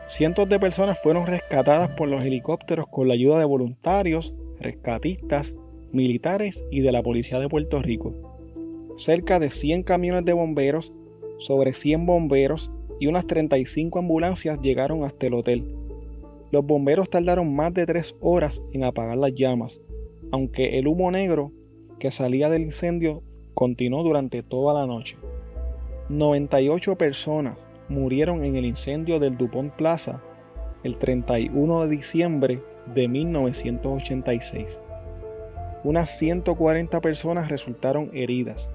Cientos 0.08 0.48
de 0.48 0.58
personas 0.58 1.00
fueron 1.00 1.26
rescatadas 1.26 1.90
por 1.90 2.08
los 2.08 2.24
helicópteros 2.24 2.86
con 2.88 3.08
la 3.08 3.14
ayuda 3.14 3.38
de 3.38 3.44
voluntarios, 3.44 4.34
rescatistas, 4.58 5.56
militares 5.92 6.66
y 6.70 6.80
de 6.80 6.92
la 6.92 7.02
Policía 7.02 7.38
de 7.38 7.48
Puerto 7.48 7.80
Rico 7.80 8.28
cerca 8.98 9.38
de 9.38 9.50
100 9.50 9.84
camiones 9.84 10.24
de 10.24 10.32
bomberos, 10.32 10.92
sobre 11.38 11.72
100 11.72 12.04
bomberos 12.04 12.70
y 12.98 13.06
unas 13.06 13.26
35 13.26 14.00
ambulancias 14.00 14.60
llegaron 14.60 15.04
hasta 15.04 15.28
el 15.28 15.34
hotel. 15.34 15.64
Los 16.50 16.66
bomberos 16.66 17.08
tardaron 17.08 17.54
más 17.54 17.72
de 17.74 17.86
3 17.86 18.16
horas 18.20 18.66
en 18.72 18.82
apagar 18.82 19.16
las 19.16 19.34
llamas, 19.34 19.80
aunque 20.32 20.78
el 20.78 20.88
humo 20.88 21.10
negro 21.12 21.52
que 22.00 22.10
salía 22.10 22.50
del 22.50 22.62
incendio 22.62 23.22
continuó 23.54 24.02
durante 24.02 24.42
toda 24.42 24.74
la 24.74 24.86
noche. 24.86 25.16
98 26.08 26.96
personas 26.96 27.68
murieron 27.88 28.44
en 28.44 28.56
el 28.56 28.64
incendio 28.64 29.18
del 29.18 29.36
Dupont 29.36 29.72
Plaza 29.72 30.20
el 30.84 30.98
31 30.98 31.82
de 31.82 31.88
diciembre 31.88 32.62
de 32.94 33.08
1986. 33.08 34.80
Unas 35.84 36.18
140 36.18 37.00
personas 37.00 37.48
resultaron 37.48 38.10
heridas. 38.12 38.70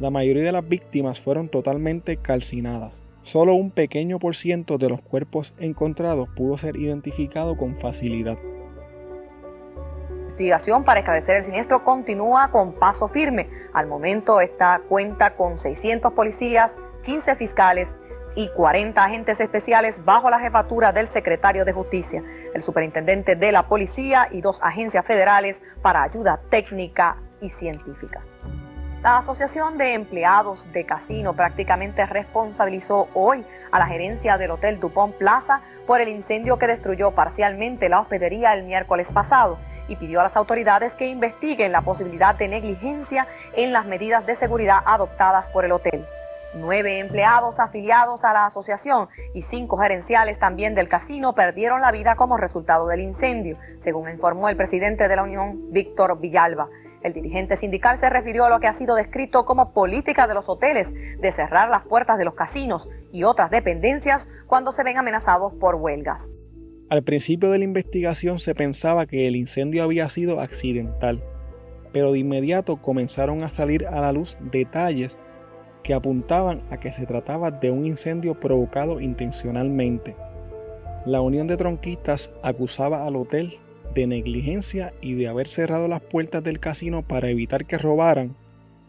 La 0.00 0.10
mayoría 0.10 0.44
de 0.44 0.52
las 0.52 0.68
víctimas 0.68 1.20
fueron 1.20 1.48
totalmente 1.48 2.16
calcinadas. 2.16 3.02
Solo 3.22 3.54
un 3.54 3.70
pequeño 3.70 4.18
por 4.18 4.34
ciento 4.34 4.78
de 4.78 4.88
los 4.88 5.00
cuerpos 5.00 5.54
encontrados 5.58 6.28
pudo 6.34 6.56
ser 6.56 6.76
identificado 6.76 7.56
con 7.56 7.76
facilidad. 7.76 8.36
La 8.36 10.22
investigación 10.22 10.84
para 10.84 11.00
esclarecer 11.00 11.36
el 11.36 11.44
siniestro 11.44 11.84
continúa 11.84 12.50
con 12.50 12.72
paso 12.72 13.06
firme. 13.08 13.48
Al 13.74 13.86
momento 13.86 14.40
esta 14.40 14.80
cuenta 14.88 15.36
con 15.36 15.58
600 15.58 16.12
policías, 16.14 16.72
15 17.04 17.36
fiscales 17.36 17.88
y 18.34 18.48
40 18.48 19.02
agentes 19.02 19.40
especiales 19.40 20.04
bajo 20.04 20.30
la 20.30 20.40
jefatura 20.40 20.92
del 20.92 21.08
secretario 21.08 21.64
de 21.64 21.72
Justicia, 21.72 22.22
el 22.54 22.62
superintendente 22.62 23.36
de 23.36 23.52
la 23.52 23.64
policía 23.64 24.28
y 24.30 24.40
dos 24.40 24.58
agencias 24.62 25.04
federales 25.06 25.60
para 25.82 26.02
ayuda 26.02 26.40
técnica 26.50 27.16
y 27.40 27.50
científica. 27.50 28.22
La 29.02 29.16
Asociación 29.16 29.78
de 29.78 29.94
Empleados 29.94 30.64
de 30.72 30.86
Casino 30.86 31.34
prácticamente 31.34 32.06
responsabilizó 32.06 33.08
hoy 33.14 33.44
a 33.72 33.80
la 33.80 33.86
gerencia 33.86 34.38
del 34.38 34.52
Hotel 34.52 34.78
Dupont 34.78 35.16
Plaza 35.16 35.60
por 35.88 36.00
el 36.00 36.08
incendio 36.08 36.56
que 36.56 36.68
destruyó 36.68 37.10
parcialmente 37.10 37.88
la 37.88 38.00
hospedería 38.00 38.54
el 38.54 38.62
miércoles 38.62 39.10
pasado 39.10 39.58
y 39.88 39.96
pidió 39.96 40.20
a 40.20 40.24
las 40.24 40.36
autoridades 40.36 40.92
que 40.92 41.06
investiguen 41.06 41.72
la 41.72 41.82
posibilidad 41.82 42.36
de 42.36 42.46
negligencia 42.46 43.26
en 43.54 43.72
las 43.72 43.86
medidas 43.86 44.24
de 44.24 44.36
seguridad 44.36 44.78
adoptadas 44.84 45.48
por 45.48 45.64
el 45.64 45.72
hotel. 45.72 46.06
Nueve 46.54 46.98
empleados 46.98 47.58
afiliados 47.58 48.24
a 48.24 48.34
la 48.34 48.44
asociación 48.44 49.08
y 49.32 49.40
cinco 49.40 49.78
gerenciales 49.78 50.38
también 50.38 50.74
del 50.74 50.86
casino 50.86 51.34
perdieron 51.34 51.80
la 51.80 51.90
vida 51.92 52.14
como 52.14 52.36
resultado 52.36 52.86
del 52.88 53.00
incendio, 53.00 53.56
según 53.82 54.10
informó 54.10 54.50
el 54.50 54.56
presidente 54.56 55.08
de 55.08 55.16
la 55.16 55.22
Unión, 55.22 55.72
Víctor 55.72 56.20
Villalba. 56.20 56.68
El 57.02 57.14
dirigente 57.14 57.56
sindical 57.56 57.98
se 58.00 58.10
refirió 58.10 58.44
a 58.44 58.50
lo 58.50 58.60
que 58.60 58.66
ha 58.66 58.74
sido 58.74 58.94
descrito 58.94 59.46
como 59.46 59.72
política 59.72 60.26
de 60.26 60.34
los 60.34 60.46
hoteles 60.46 60.88
de 60.92 61.32
cerrar 61.32 61.70
las 61.70 61.86
puertas 61.86 62.18
de 62.18 62.26
los 62.26 62.34
casinos 62.34 62.86
y 63.12 63.24
otras 63.24 63.50
dependencias 63.50 64.28
cuando 64.46 64.72
se 64.72 64.82
ven 64.82 64.98
amenazados 64.98 65.54
por 65.54 65.76
huelgas. 65.76 66.20
Al 66.90 67.02
principio 67.02 67.50
de 67.50 67.58
la 67.58 67.64
investigación 67.64 68.38
se 68.38 68.54
pensaba 68.54 69.06
que 69.06 69.26
el 69.26 69.36
incendio 69.36 69.82
había 69.82 70.10
sido 70.10 70.38
accidental, 70.38 71.22
pero 71.94 72.12
de 72.12 72.18
inmediato 72.18 72.76
comenzaron 72.76 73.42
a 73.42 73.48
salir 73.48 73.86
a 73.86 74.00
la 74.00 74.12
luz 74.12 74.36
detalles 74.52 75.18
que 75.82 75.94
apuntaban 75.94 76.62
a 76.70 76.78
que 76.78 76.92
se 76.92 77.06
trataba 77.06 77.50
de 77.50 77.70
un 77.70 77.86
incendio 77.86 78.38
provocado 78.38 79.00
intencionalmente. 79.00 80.16
La 81.04 81.20
Unión 81.20 81.46
de 81.46 81.56
Tronquistas 81.56 82.32
acusaba 82.42 83.06
al 83.06 83.16
hotel 83.16 83.58
de 83.94 84.06
negligencia 84.06 84.94
y 85.00 85.14
de 85.14 85.28
haber 85.28 85.48
cerrado 85.48 85.88
las 85.88 86.00
puertas 86.00 86.42
del 86.42 86.60
casino 86.60 87.02
para 87.02 87.28
evitar 87.28 87.66
que 87.66 87.78
robaran 87.78 88.34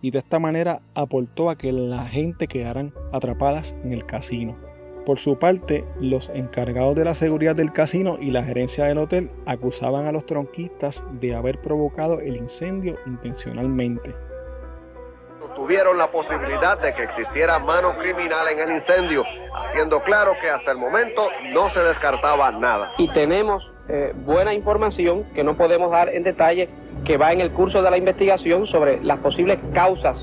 y 0.02 0.12
de 0.12 0.20
esta 0.20 0.38
manera 0.38 0.82
aportó 0.94 1.50
a 1.50 1.58
que 1.58 1.72
la 1.72 2.06
gente 2.06 2.48
quedaran 2.48 2.94
atrapadas 3.12 3.76
en 3.84 3.94
el 3.94 4.06
casino. 4.06 4.56
Por 5.06 5.18
su 5.18 5.38
parte, 5.38 5.84
los 6.00 6.30
encargados 6.30 6.96
de 6.96 7.06
la 7.06 7.16
seguridad 7.16 7.56
del 7.56 7.74
casino 7.74 8.18
y 8.22 8.32
la 8.32 8.44
gerencia 8.44 8.86
del 8.86 9.00
hotel 9.00 9.32
acusaban 9.46 10.06
a 10.06 10.12
los 10.12 10.26
tronquistas 10.26 11.04
de 11.20 11.36
haber 11.36 11.60
provocado 11.62 12.20
el 12.20 12.38
incendio 12.38 12.98
intencionalmente. 13.06 14.14
Tuvieron 15.64 15.98
la 15.98 16.12
posibilidad 16.12 16.78
de 16.78 16.94
que 16.94 17.04
existiera 17.04 17.58
mano 17.58 17.98
criminal 17.98 18.46
en 18.50 18.60
el 18.60 18.76
incendio, 18.80 19.24
haciendo 19.56 20.02
claro 20.02 20.34
que 20.42 20.50
hasta 20.50 20.72
el 20.72 20.78
momento 20.78 21.30
no 21.54 21.70
se 21.70 21.80
descartaba 21.80 22.52
nada. 22.52 22.92
Y 22.98 23.08
tenemos 23.14 23.64
eh, 23.88 24.12
buena 24.14 24.54
información 24.54 25.24
que 25.34 25.42
no 25.42 25.56
podemos 25.56 25.90
dar 25.90 26.10
en 26.10 26.24
detalle, 26.24 26.68
que 27.06 27.16
va 27.16 27.32
en 27.32 27.40
el 27.40 27.54
curso 27.54 27.82
de 27.82 27.90
la 27.90 27.98
investigación 27.98 28.68
sobre 28.68 29.02
las 29.06 29.20
posibles 29.20 29.58
causas 29.74 30.18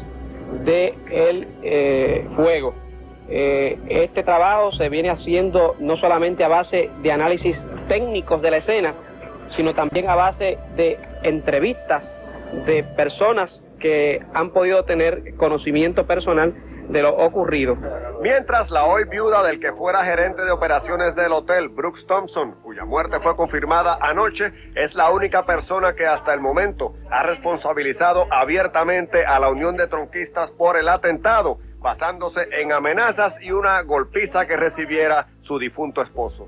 del 0.62 0.94
el 1.10 1.48
eh, 1.62 2.28
fuego. 2.36 2.74
Eh, 3.30 3.78
este 3.88 4.22
trabajo 4.22 4.72
se 4.72 4.90
viene 4.90 5.08
haciendo 5.08 5.74
no 5.78 5.96
solamente 5.96 6.44
a 6.44 6.48
base 6.48 6.90
de 7.00 7.12
análisis 7.12 7.56
técnicos 7.88 8.42
de 8.42 8.50
la 8.50 8.56
escena, 8.58 8.92
sino 9.56 9.72
también 9.72 10.10
a 10.10 10.16
base 10.16 10.58
de 10.76 10.98
entrevistas 11.22 12.04
de 12.66 12.84
personas 12.84 13.62
que 13.80 14.24
han 14.32 14.50
podido 14.50 14.84
tener 14.84 15.34
conocimiento 15.36 16.06
personal 16.06 16.54
de 16.90 17.02
lo 17.02 17.16
ocurrido. 17.16 17.76
Mientras 18.20 18.70
la 18.70 18.84
hoy 18.84 19.04
viuda 19.04 19.42
del 19.44 19.60
que 19.60 19.72
fuera 19.72 20.04
gerente 20.04 20.42
de 20.42 20.50
operaciones 20.50 21.14
del 21.14 21.32
hotel, 21.32 21.68
Brooks 21.68 22.06
Thompson, 22.06 22.56
cuya 22.62 22.84
muerte 22.84 23.20
fue 23.20 23.36
confirmada 23.36 23.98
anoche, 24.00 24.52
es 24.74 24.94
la 24.94 25.10
única 25.10 25.46
persona 25.46 25.94
que 25.94 26.06
hasta 26.06 26.34
el 26.34 26.40
momento 26.40 26.94
ha 27.10 27.22
responsabilizado 27.22 28.26
abiertamente 28.30 29.24
a 29.24 29.38
la 29.38 29.48
Unión 29.48 29.76
de 29.76 29.86
Tronquistas 29.86 30.50
por 30.52 30.76
el 30.76 30.88
atentado, 30.88 31.58
basándose 31.78 32.40
en 32.60 32.72
amenazas 32.72 33.34
y 33.40 33.52
una 33.52 33.80
golpiza 33.82 34.46
que 34.46 34.56
recibiera 34.56 35.26
su 35.42 35.58
difunto 35.58 36.02
esposo. 36.02 36.46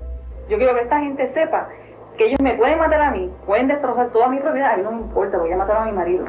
Yo 0.49 0.57
quiero 0.57 0.75
que 0.75 0.81
esta 0.81 0.99
gente 0.99 1.33
sepa 1.33 1.69
que 2.17 2.25
ellos 2.25 2.39
me 2.41 2.53
pueden 2.55 2.77
matar 2.77 3.01
a 3.01 3.11
mí, 3.11 3.31
pueden 3.47 3.67
destrozar 3.67 4.11
toda 4.11 4.27
mi 4.27 4.39
propiedad, 4.39 4.73
a 4.73 4.77
mí 4.77 4.83
no 4.83 4.91
me 4.91 5.01
importa, 5.01 5.37
voy 5.37 5.51
a 5.51 5.57
matar 5.57 5.77
a 5.77 5.85
mi 5.85 5.93
marido 5.93 6.25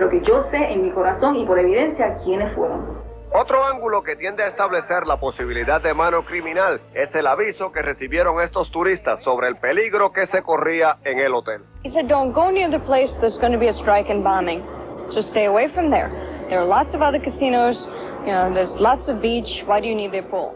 pero 0.00 0.08
que 0.08 0.26
yo 0.26 0.42
sé 0.50 0.56
en 0.56 0.82
mi 0.82 0.90
corazón 0.92 1.36
y 1.36 1.44
por 1.44 1.58
evidencia 1.58 2.16
quiénes 2.24 2.54
fueron. 2.54 3.02
Otro 3.34 3.62
ángulo 3.62 4.02
que 4.02 4.16
tiende 4.16 4.42
a 4.42 4.46
establecer 4.46 5.06
la 5.06 5.20
posibilidad 5.20 5.82
de 5.82 5.92
mano 5.92 6.24
criminal 6.24 6.80
es 6.94 7.14
el 7.14 7.26
aviso 7.26 7.70
que 7.70 7.82
recibieron 7.82 8.40
estos 8.40 8.70
turistas 8.70 9.22
sobre 9.22 9.48
el 9.48 9.56
peligro 9.56 10.10
que 10.10 10.26
se 10.28 10.42
corría 10.42 10.96
en 11.04 11.18
el 11.18 11.34
hotel. 11.34 11.60
He 11.84 11.90
said, 11.90 12.08
don't 12.08 12.32
go 12.32 12.50
near 12.50 12.70
the 12.70 12.82
place 12.86 13.12
there's 13.20 13.38
going 13.40 13.52
to 13.52 13.58
be 13.58 13.68
a 13.68 13.74
strike 13.74 14.10
and 14.10 14.24
bombing. 14.24 14.62
So 15.12 15.20
stay 15.20 15.44
away 15.44 15.68
from 15.74 15.90
there. 15.90 16.08
There 16.48 16.58
are 16.58 16.66
lots 16.66 16.94
of 16.94 17.02
other 17.02 17.20
casinos, 17.22 17.76
you 18.24 18.32
know, 18.32 18.54
there's 18.54 18.72
lots 18.80 19.06
of 19.06 19.20
beach. 19.20 19.64
Why 19.66 19.82
do 19.82 19.86
you 19.86 19.94
need 19.94 20.12
their 20.12 20.26
pool? 20.30 20.54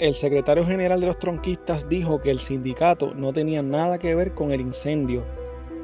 El 0.00 0.14
secretario 0.14 0.66
general 0.66 1.00
de 1.00 1.06
los 1.06 1.18
tronquistas 1.20 1.88
dijo 1.88 2.20
que 2.20 2.32
el 2.32 2.40
sindicato 2.40 3.14
no 3.14 3.32
tenía 3.32 3.62
nada 3.62 4.00
que 4.00 4.16
ver 4.16 4.34
con 4.34 4.50
el 4.50 4.60
incendio 4.60 5.22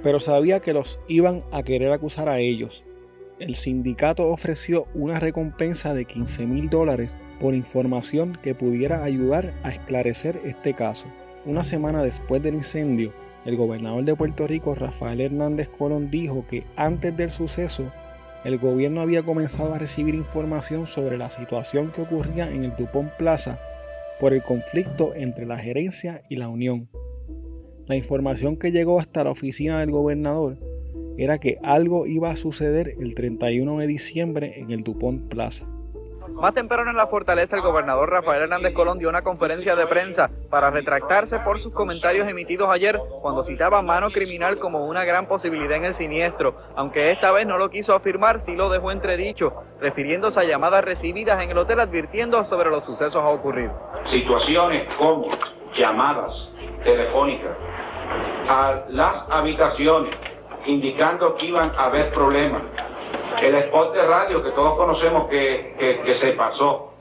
pero 0.03 0.21
sabía 0.21 0.61
que 0.61 0.73
los 0.73 1.01
iban 1.09 1.43
a 1.51 1.63
querer 1.63 1.93
acusar 1.93 2.29
a 2.29 2.39
ellos. 2.39 2.85
El 3.39 3.55
sindicato 3.55 4.29
ofreció 4.29 4.87
una 4.95 5.21
recompensa 5.21 5.95
de 5.95 6.05
15 6.05 6.47
mil 6.47 6.69
dólares 6.69 7.19
por 7.41 7.55
información 7.55 8.37
que 8.43 8.55
pudiera 8.55 9.05
ayudar 9.05 9.55
a 9.63 9.71
esclarecer 9.71 10.41
este 10.45 10.75
caso. 10.75 11.07
Una 11.45 11.63
semana 11.63 12.03
después 12.03 12.43
del 12.43 12.55
incendio, 12.55 13.13
el 13.45 13.57
gobernador 13.57 14.05
de 14.05 14.17
Puerto 14.17 14.47
Rico, 14.47 14.75
Rafael 14.75 15.21
Hernández 15.21 15.69
Colón, 15.69 16.11
dijo 16.11 16.45
que 16.49 16.65
antes 16.77 17.17
del 17.17 17.31
suceso, 17.31 17.93
el 18.45 18.59
gobierno 18.59 19.01
había 19.01 19.23
comenzado 19.23 19.73
a 19.73 19.79
recibir 19.79 20.15
información 20.15 20.87
sobre 20.87 21.17
la 21.17 21.31
situación 21.31 21.93
que 21.93 22.03
ocurría 22.03 22.51
en 22.51 22.65
el 22.65 22.77
Dupont 22.77 23.13
Plaza 23.13 23.59
por 24.21 24.33
el 24.33 24.43
conflicto 24.43 25.15
entre 25.15 25.47
la 25.47 25.59
gerencia 25.59 26.23
y 26.29 26.37
la 26.37 26.49
Unión. 26.49 26.89
La 27.89 27.97
información 27.97 28.59
que 28.59 28.71
llegó 28.71 29.01
hasta 29.01 29.25
la 29.25 29.31
oficina 29.31 29.81
del 29.81 29.91
gobernador 29.91 30.59
era 31.17 31.39
que 31.39 31.57
algo 31.65 32.07
iba 32.07 32.29
a 32.29 32.37
suceder 32.37 32.91
el 33.01 33.15
31 33.15 33.79
de 33.79 33.87
diciembre 33.87 34.61
en 34.61 34.73
el 34.73 34.85
Dupont 34.85 35.31
Plaza. 35.31 35.65
Más 36.35 36.53
temprano 36.53 36.91
en 36.91 36.99
la 36.99 37.07
fortaleza, 37.07 37.57
el 37.57 37.63
gobernador 37.63 38.11
Rafael 38.11 38.43
Hernández 38.43 38.75
Colón 38.75 38.99
dio 38.99 39.09
una 39.09 39.23
conferencia 39.23 39.75
de 39.75 39.87
prensa 39.87 40.31
para 40.51 40.69
retractarse 40.71 41.39
por 41.39 41.61
sus 41.61 41.73
comentarios 41.73 42.29
emitidos 42.29 42.69
ayer 42.71 43.01
cuando 43.23 43.43
citaba 43.43 43.81
mano 43.81 44.11
criminal 44.11 44.59
como 44.59 44.87
una 44.87 45.05
gran 45.05 45.27
posibilidad 45.27 45.79
en 45.79 45.87
el 45.87 45.95
siniestro, 45.95 46.57
aunque 46.77 47.11
esta 47.11 47.33
vez 47.33 47.47
no 47.47 47.57
lo 47.57 47.71
quiso 47.71 47.95
afirmar, 47.95 48.43
sí 48.43 48.55
lo 48.55 48.69
dejó 48.69 48.93
entredicho, 48.93 49.55
refiriéndose 49.81 50.39
a 50.39 50.45
llamadas 50.45 50.85
recibidas 50.85 51.43
en 51.43 51.51
el 51.51 51.59
hotel 51.59 51.81
advirtiendo 51.81 52.45
sobre 52.45 52.69
los 52.69 52.85
sucesos 52.85 53.17
a 53.17 53.29
ocurrir. 53.29 53.71
Situaciones 54.05 54.95
como 54.97 55.31
llamadas 55.75 56.53
telefónicas 56.85 57.57
a 58.49 58.85
las 58.89 59.27
habitaciones 59.31 60.15
indicando 60.67 61.35
que 61.37 61.47
iban 61.47 61.73
a 61.77 61.87
haber 61.87 62.13
problemas 62.13 62.63
el 63.43 63.55
spot 63.55 63.95
de 63.95 64.07
radio 64.07 64.43
que 64.43 64.51
todos 64.51 64.77
conocemos 64.77 65.29
que, 65.29 66.15
se 66.21 66.33
pasó, 66.33 66.93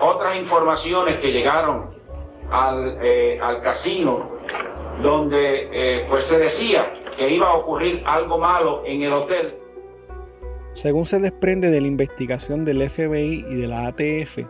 otras 0.00 0.36
informaciones 0.36 1.20
que 1.20 1.32
llegaron 1.32 1.94
al, 2.50 2.98
eh, 3.00 3.38
al 3.40 3.62
casino 3.62 4.36
donde 5.02 5.68
eh, 5.72 6.06
pues 6.08 6.26
se 6.26 6.38
decía 6.38 6.92
que 7.16 7.30
iba 7.30 7.48
a 7.48 7.54
ocurrir 7.54 8.02
algo 8.06 8.38
malo 8.38 8.82
en 8.84 9.02
el 9.02 9.12
hotel. 9.12 9.54
Según 10.72 11.04
se 11.04 11.18
desprende 11.18 11.70
de 11.70 11.80
la 11.80 11.86
investigación 11.86 12.64
del 12.64 12.88
FBI 12.88 13.46
y 13.48 13.54
de 13.54 13.66
la 13.66 13.86
ATF, 13.86 14.40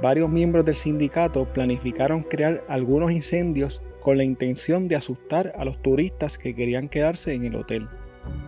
varios 0.00 0.28
miembros 0.28 0.64
del 0.64 0.76
sindicato 0.76 1.46
planificaron 1.52 2.22
crear 2.22 2.62
algunos 2.68 3.10
incendios 3.10 3.82
con 4.08 4.16
la 4.16 4.24
intención 4.24 4.88
de 4.88 4.96
asustar 4.96 5.52
a 5.58 5.66
los 5.66 5.82
turistas 5.82 6.38
que 6.38 6.54
querían 6.54 6.88
quedarse 6.88 7.34
en 7.34 7.44
el 7.44 7.56
hotel. 7.56 7.88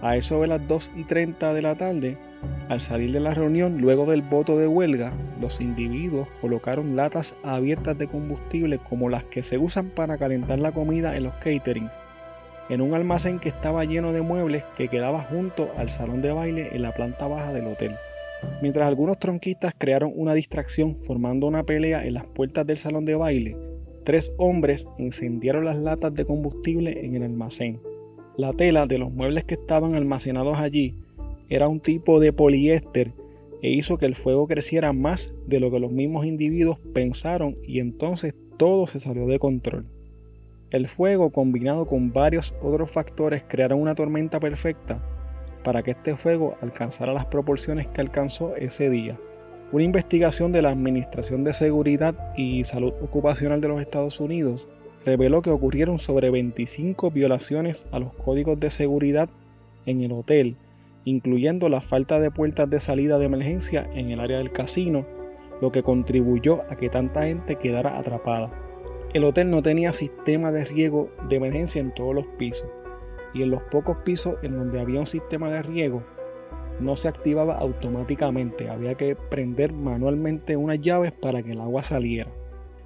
A 0.01 0.17
eso 0.17 0.41
de 0.41 0.47
las 0.47 0.67
2 0.67 0.93
y 0.97 1.05
30 1.05 1.53
de 1.53 1.61
la 1.61 1.75
tarde, 1.75 2.17
al 2.71 2.81
salir 2.81 3.13
de 3.13 3.21
la 3.21 3.35
reunión 3.35 3.77
luego 3.79 4.11
del 4.11 4.23
voto 4.23 4.57
de 4.57 4.67
huelga, 4.67 5.13
los 5.39 5.61
individuos 5.61 6.29
colocaron 6.41 6.97
latas 6.97 7.39
abiertas 7.45 7.99
de 7.99 8.09
combustible 8.09 8.79
como 8.79 9.11
las 9.11 9.25
que 9.25 9.43
se 9.43 9.59
usan 9.59 9.91
para 9.91 10.17
calentar 10.17 10.59
la 10.59 10.73
comida 10.73 11.15
en 11.15 11.25
los 11.25 11.35
caterings, 11.35 11.93
en 12.71 12.81
un 12.81 12.95
almacén 12.95 13.39
que 13.39 13.51
estaba 13.51 13.85
lleno 13.85 14.15
de 14.15 14.23
muebles 14.23 14.65
que 14.79 14.89
quedaba 14.89 15.21
junto 15.25 15.71
al 15.77 15.91
salón 15.91 16.23
de 16.23 16.33
baile 16.33 16.71
en 16.73 16.81
la 16.81 16.93
planta 16.93 17.29
baja 17.29 17.53
del 17.53 17.67
hotel. 17.67 17.97
Mientras 18.63 18.89
algunos 18.89 19.19
tronquistas 19.19 19.75
crearon 19.77 20.11
una 20.15 20.33
distracción 20.33 20.97
formando 21.03 21.47
una 21.47 21.65
pelea 21.65 22.07
en 22.07 22.15
las 22.15 22.25
puertas 22.25 22.67
del 22.67 22.79
salón 22.79 23.05
de 23.05 23.15
baile, 23.15 23.57
tres 24.05 24.33
hombres 24.37 24.87
incendiaron 24.99 25.65
las 25.65 25.77
latas 25.77 26.15
de 26.15 26.25
combustible 26.25 27.05
en 27.05 27.17
el 27.17 27.23
almacén. 27.23 27.81
La 28.37 28.53
tela 28.53 28.87
de 28.87 28.99
los 28.99 29.13
muebles 29.13 29.45
que 29.45 29.55
estaban 29.55 29.95
almacenados 29.95 30.59
allí 30.59 30.95
era 31.49 31.69
un 31.69 31.81
tipo 31.81 32.21
de 32.21 32.33
poliéster 32.33 33.13
e 33.63 33.71
hizo 33.71 33.99
que 33.99 34.07
el 34.07 34.15
fuego 34.15 34.47
creciera 34.47 34.93
más 34.93 35.33
de 35.47 35.61
lo 35.61 35.71
que 35.71 35.81
los 35.81 35.93
mismos 35.93 36.25
individuos 36.25 36.79
pensaron 36.95 37.57
y 37.67 37.81
entonces 37.81 38.35
todo 38.57 38.87
se 38.87 39.01
salió 39.01 39.27
de 39.27 39.39
control. 39.39 39.87
El 40.71 40.87
fuego 40.87 41.31
combinado 41.31 41.87
con 41.87 42.13
varios 42.13 42.55
otros 42.63 42.91
factores 42.91 43.45
crearon 43.47 43.81
una 43.81 43.95
tormenta 43.95 44.39
perfecta 44.39 45.03
para 45.65 45.83
que 45.83 45.91
este 45.91 46.17
fuego 46.17 46.57
alcanzara 46.61 47.13
las 47.13 47.27
proporciones 47.27 47.89
que 47.89 48.01
alcanzó 48.01 48.55
ese 48.57 48.89
día. 48.89 49.19
Una 49.73 49.85
investigación 49.85 50.53
de 50.53 50.63
la 50.63 50.71
Administración 50.71 51.45
de 51.45 51.53
Seguridad 51.53 52.35
y 52.37 52.65
Salud 52.65 52.93
Ocupacional 53.03 53.61
de 53.61 53.69
los 53.69 53.81
Estados 53.81 54.21
Unidos 54.21 54.67
reveló 55.05 55.43
que 55.43 55.51
ocurrieron 55.51 55.99
sobre 55.99 56.31
25 56.31 57.11
violaciones 57.11 57.89
a 57.93 57.99
los 57.99 58.13
códigos 58.15 58.59
de 58.59 58.71
seguridad 58.71 59.31
en 59.87 60.03
el 60.03 60.13
hotel 60.13 60.57
incluyendo 61.05 61.69
la 61.69 61.81
falta 61.81 62.21
de 62.21 62.31
puertas 62.31 62.69
de 62.69 62.81
salida 62.81 63.19
de 63.19 63.27
emergencia 63.27 63.89
en 63.95 64.11
el 64.11 64.21
área 64.21 64.39
del 64.39 64.53
casino, 64.53 65.07
lo 65.61 65.73
que 65.73 65.83
contribuyó 65.83 66.63
a 66.71 66.77
que 66.77 66.89
tanta 66.89 67.25
gente 67.25 67.57
quedara 67.57 67.99
atrapada. 67.99 68.51
El 69.13 69.25
hotel 69.25 69.51
no 69.51 69.63
tenía 69.63 69.93
sistema 69.93 70.53
de 70.53 70.65
riego 70.65 71.11
de 71.29 71.37
emergencia 71.37 71.81
en 71.81 71.93
todos 71.95 72.15
los 72.15 72.27
pisos, 72.39 72.69
y 73.35 73.43
en 73.43 73.51
los 73.51 73.63
pocos 73.65 73.99
pisos 74.05 74.37
en 74.43 74.57
donde 74.57 74.81
había 74.81 75.01
un 75.01 75.07
sistema 75.07 75.51
de 75.51 75.63
riego, 75.63 76.03
no 76.81 76.97
se 76.97 77.09
activaba 77.09 77.57
automáticamente, 77.59 78.69
había 78.69 78.95
que 78.95 79.17
prender 79.17 79.73
manualmente 79.73 80.57
unas 80.57 80.81
llaves 80.81 81.13
para 81.13 81.43
que 81.43 81.53
el 81.53 81.61
agua 81.61 81.83
saliera. 81.83 82.31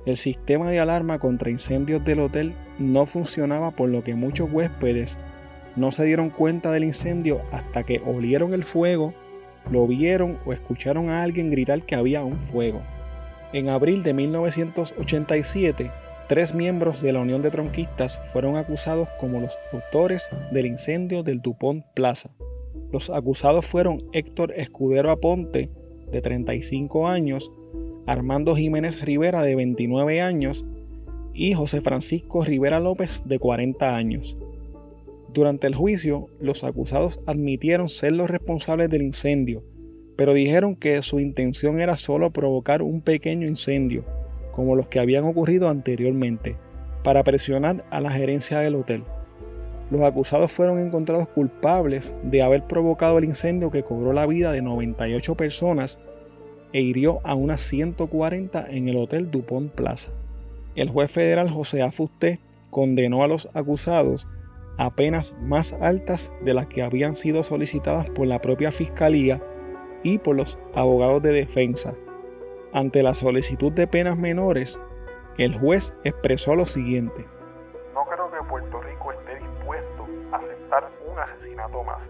El 0.06 0.16
sistema 0.16 0.70
de 0.70 0.80
alarma 0.80 1.18
contra 1.18 1.50
incendios 1.50 2.04
del 2.04 2.20
hotel 2.20 2.54
no 2.78 3.06
funcionaba 3.06 3.70
por 3.70 3.88
lo 3.88 4.04
que 4.04 4.14
muchos 4.14 4.52
huéspedes 4.52 5.18
no 5.76 5.90
se 5.90 6.04
dieron 6.04 6.30
cuenta 6.30 6.70
del 6.70 6.84
incendio 6.84 7.40
hasta 7.50 7.82
que 7.82 8.00
olieron 8.06 8.54
el 8.54 8.64
fuego, 8.64 9.14
lo 9.70 9.86
vieron 9.86 10.38
o 10.44 10.52
escucharon 10.52 11.08
a 11.08 11.22
alguien 11.22 11.50
gritar 11.50 11.82
que 11.82 11.94
había 11.94 12.22
un 12.22 12.40
fuego. 12.40 12.82
En 13.52 13.68
abril 13.68 14.02
de 14.02 14.14
1987, 14.14 15.90
tres 16.28 16.54
miembros 16.54 17.00
de 17.00 17.12
la 17.12 17.20
Unión 17.20 17.42
de 17.42 17.50
Tronquistas 17.50 18.20
fueron 18.32 18.56
acusados 18.56 19.08
como 19.18 19.40
los 19.40 19.56
autores 19.72 20.28
del 20.52 20.66
incendio 20.66 21.22
del 21.22 21.40
Dupont 21.40 21.84
Plaza. 21.94 22.30
Los 22.92 23.10
acusados 23.10 23.66
fueron 23.66 24.04
Héctor 24.12 24.52
Escudero 24.56 25.10
Aponte, 25.10 25.70
de 26.10 26.20
35 26.20 27.08
años, 27.08 27.50
Armando 28.06 28.54
Jiménez 28.54 29.00
Rivera, 29.02 29.42
de 29.42 29.56
29 29.56 30.20
años, 30.20 30.64
y 31.32 31.54
José 31.54 31.80
Francisco 31.80 32.44
Rivera 32.44 32.80
López, 32.80 33.22
de 33.26 33.38
40 33.38 33.96
años. 33.96 34.36
Durante 35.32 35.66
el 35.66 35.74
juicio, 35.74 36.28
los 36.38 36.62
acusados 36.62 37.20
admitieron 37.26 37.88
ser 37.88 38.12
los 38.12 38.30
responsables 38.30 38.88
del 38.88 39.02
incendio, 39.02 39.64
pero 40.16 40.32
dijeron 40.32 40.76
que 40.76 41.02
su 41.02 41.18
intención 41.18 41.80
era 41.80 41.96
solo 41.96 42.30
provocar 42.30 42.82
un 42.82 43.00
pequeño 43.00 43.46
incendio, 43.48 44.04
como 44.52 44.76
los 44.76 44.86
que 44.86 45.00
habían 45.00 45.24
ocurrido 45.24 45.68
anteriormente, 45.68 46.56
para 47.02 47.24
presionar 47.24 47.84
a 47.90 48.00
la 48.00 48.12
gerencia 48.12 48.60
del 48.60 48.76
hotel. 48.76 49.02
Los 49.90 50.00
acusados 50.02 50.50
fueron 50.52 50.78
encontrados 50.78 51.28
culpables 51.28 52.14
de 52.22 52.42
haber 52.42 52.64
provocado 52.64 53.18
el 53.18 53.24
incendio 53.24 53.70
que 53.70 53.82
cobró 53.82 54.12
la 54.12 54.26
vida 54.26 54.50
de 54.52 54.62
98 54.62 55.34
personas 55.34 56.00
e 56.72 56.80
hirió 56.80 57.20
a 57.24 57.34
unas 57.34 57.60
140 57.60 58.66
en 58.68 58.88
el 58.88 58.96
Hotel 58.96 59.30
Dupont 59.30 59.72
Plaza. 59.72 60.10
El 60.74 60.90
juez 60.90 61.10
federal 61.10 61.50
José 61.50 61.82
Afusté 61.82 62.40
condenó 62.70 63.22
a 63.22 63.28
los 63.28 63.48
acusados 63.54 64.26
a 64.76 64.90
penas 64.90 65.34
más 65.40 65.72
altas 65.72 66.32
de 66.42 66.54
las 66.54 66.66
que 66.66 66.82
habían 66.82 67.14
sido 67.14 67.42
solicitadas 67.42 68.10
por 68.10 68.26
la 68.26 68.40
propia 68.40 68.72
Fiscalía 68.72 69.40
y 70.02 70.18
por 70.18 70.34
los 70.34 70.58
abogados 70.74 71.22
de 71.22 71.32
defensa. 71.32 71.94
Ante 72.72 73.02
la 73.04 73.14
solicitud 73.14 73.70
de 73.70 73.86
penas 73.86 74.18
menores, 74.18 74.80
el 75.38 75.56
juez 75.56 75.96
expresó 76.02 76.56
lo 76.56 76.66
siguiente. 76.66 77.24
No 77.94 78.04
creo 78.04 78.30
que 78.32 78.48
Puerto 78.48 78.80
Rico 78.80 78.93
a 78.93 78.93
aceptar 80.32 80.90
un 81.06 81.18
asesinato 81.18 81.82
más, 81.82 82.00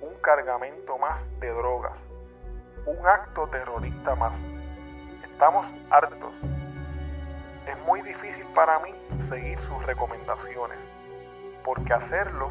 un 0.00 0.14
cargamento 0.22 0.98
más 0.98 1.20
de 1.40 1.48
drogas, 1.48 1.92
un 2.86 3.06
acto 3.06 3.46
terrorista 3.48 4.14
más. 4.14 4.32
Estamos 5.24 5.66
hartos. 5.90 6.32
Es 7.66 7.78
muy 7.86 8.02
difícil 8.02 8.44
para 8.54 8.78
mí 8.80 8.90
seguir 9.28 9.58
sus 9.68 9.84
recomendaciones 9.86 10.78
porque 11.64 11.92
hacerlo 11.92 12.50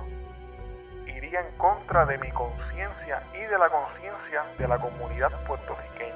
iría 1.05 1.41
en 1.41 1.57
contra 1.57 2.05
de 2.05 2.17
mi 2.17 2.29
conciencia 2.31 3.23
y 3.33 3.39
de 3.39 3.57
la 3.57 3.69
conciencia 3.69 4.43
de 4.57 4.67
la 4.67 4.77
comunidad 4.77 5.31
puertorriqueña. 5.45 6.15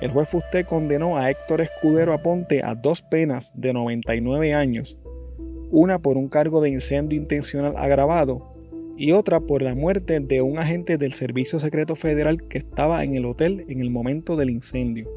El 0.00 0.10
juez 0.10 0.28
Fusté 0.28 0.64
condenó 0.64 1.16
a 1.16 1.30
Héctor 1.30 1.60
Escudero 1.60 2.12
Aponte 2.12 2.62
a 2.62 2.74
dos 2.74 3.00
penas 3.00 3.52
de 3.54 3.72
99 3.72 4.52
años, 4.52 4.98
una 5.74 5.98
por 5.98 6.16
un 6.16 6.28
cargo 6.28 6.60
de 6.60 6.70
incendio 6.70 7.18
intencional 7.18 7.74
agravado 7.76 8.54
y 8.96 9.10
otra 9.10 9.40
por 9.40 9.60
la 9.60 9.74
muerte 9.74 10.20
de 10.20 10.40
un 10.40 10.60
agente 10.60 10.98
del 10.98 11.12
Servicio 11.14 11.58
Secreto 11.58 11.96
Federal 11.96 12.46
que 12.46 12.58
estaba 12.58 13.02
en 13.02 13.16
el 13.16 13.24
hotel 13.24 13.64
en 13.68 13.80
el 13.80 13.90
momento 13.90 14.36
del 14.36 14.50
incendio. 14.50 15.10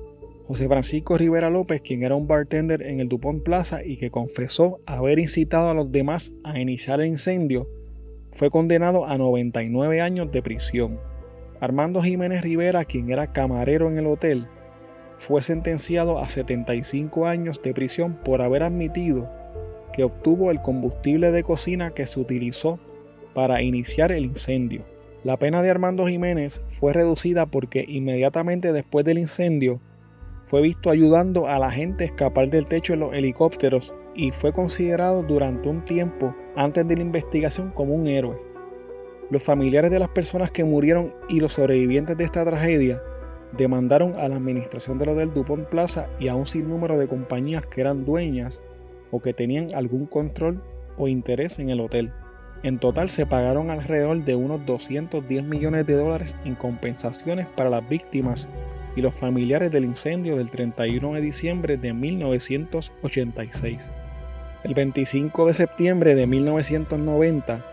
José 0.48 0.67
Francisco 0.67 1.15
Rivera 1.15 1.52
López, 1.52 1.82
quien 1.82 2.02
era 2.02 2.15
un 2.15 2.26
bartender 2.26 2.82
en 2.82 3.00
el 3.00 3.08
Dupont 3.08 3.43
Plaza 3.43 3.86
y 3.86 3.98
que 3.98 4.10
confesó 4.10 4.80
haber 4.88 5.20
incitado 5.20 5.70
a 5.70 5.76
los 5.76 5.91
demás 5.91 6.34
a 6.43 6.60
iniciar 6.60 7.02
el 7.02 7.08
incendio, 7.08 7.70
fue 8.34 8.50
condenado 8.50 9.06
a 9.06 9.15
99 9.15 10.02
años 10.02 10.32
de 10.32 10.41
prisión. 10.41 11.00
Armando 11.60 12.02
Jiménez 12.02 12.41
Rivera, 12.41 12.84
quien 12.84 13.12
era 13.12 13.32
camarero 13.32 13.91
en 13.91 14.00
el 14.00 14.08
hotel, 14.08 14.48
fue 15.20 15.43
sentenciado 15.43 16.17
a 16.17 16.28
75 16.28 17.28
años 17.28 17.62
de 17.62 17.76
prisión 17.76 18.17
por 18.24 18.41
haber 18.41 18.63
admitido 18.63 19.30
que 19.93 20.04
obtuvo 20.04 20.52
el 20.52 20.62
combustible 20.62 21.32
de 21.32 21.43
cocina 21.43 21.91
que 21.91 22.08
se 22.08 22.19
utilizó 22.19 22.80
para 23.34 23.62
iniciar 23.62 24.12
el 24.12 24.26
incendio. 24.26 24.84
La 25.23 25.38
pena 25.38 25.62
de 25.62 25.69
Armando 25.69 26.08
Jiménez 26.08 26.65
fue 26.69 26.93
reducida 26.93 27.45
porque 27.45 27.86
inmediatamente 27.88 28.71
después 28.71 29.06
del 29.06 29.17
incendio 29.17 29.80
fue 30.45 30.62
visto 30.62 30.89
ayudando 30.89 31.47
a 31.47 31.60
la 31.60 31.69
gente 31.69 32.06
a 32.06 32.08
escapar 32.08 32.50
del 32.50 32.67
techo 32.67 32.93
de 32.93 33.00
los 33.00 33.13
helicópteros 33.13 33.93
y 34.15 34.32
fue 34.32 34.54
considerado 34.54 35.21
durante 35.23 35.67
un 35.67 35.84
tiempo 35.84 36.34
antes 36.56 36.88
de 36.88 36.95
la 36.95 37.02
investigación 37.02 37.71
como 37.71 37.93
un 37.93 38.08
héroe. 38.08 38.41
Los 39.30 39.43
familiares 39.43 39.91
de 39.91 40.00
las 40.00 40.10
personas 40.10 40.52
que 40.52 40.63
murieron 40.63 41.13
y 41.28 41.41
los 41.41 41.54
sobrevivientes 41.54 42.15
de 42.15 42.23
esta 42.23 42.45
tragedia 42.45 43.02
demandaron 43.58 44.15
a 44.15 44.30
la 44.30 44.38
administración 44.38 44.97
del 44.97 45.10
Hotel 45.10 45.34
Dupont 45.34 45.67
Plaza 45.67 46.10
y 46.19 46.30
a 46.30 46.36
un 46.36 46.47
sinnúmero 46.47 46.97
de 46.97 47.08
compañías 47.08 47.65
que 47.65 47.82
eran 47.82 48.06
dueñas 48.06 48.62
o 49.12 49.22
que 49.22 49.34
tenían 49.34 49.74
algún 49.74 50.06
control 50.06 50.62
o 50.98 51.08
interés 51.08 51.60
en 51.60 51.70
el 51.70 51.80
hotel. 51.80 52.12
En 52.63 52.80
total 52.80 53.10
se 53.10 53.26
pagaron 53.26 53.70
alrededor 53.70 54.26
de 54.26 54.36
unos 54.36 54.65
210 54.65 55.43
millones 55.43 55.86
de 55.86 55.93
dólares 55.93 56.36
en 56.43 56.56
compensaciones 56.56 57.46
para 57.56 57.70
las 57.70 57.88
víctimas 57.88 58.50
y 58.96 59.02
los 59.02 59.15
familiares 59.15 59.70
del 59.72 59.86
incendio 59.86 60.36
del 60.38 60.50
31 60.50 61.13
de 61.13 61.22
diciembre 61.22 61.78
de 61.78 61.93
1986. 61.93 63.91
El 64.63 64.74
25 64.74 65.46
de 65.46 65.54
septiembre 65.54 66.15
de 66.15 66.26
1990, 66.26 67.63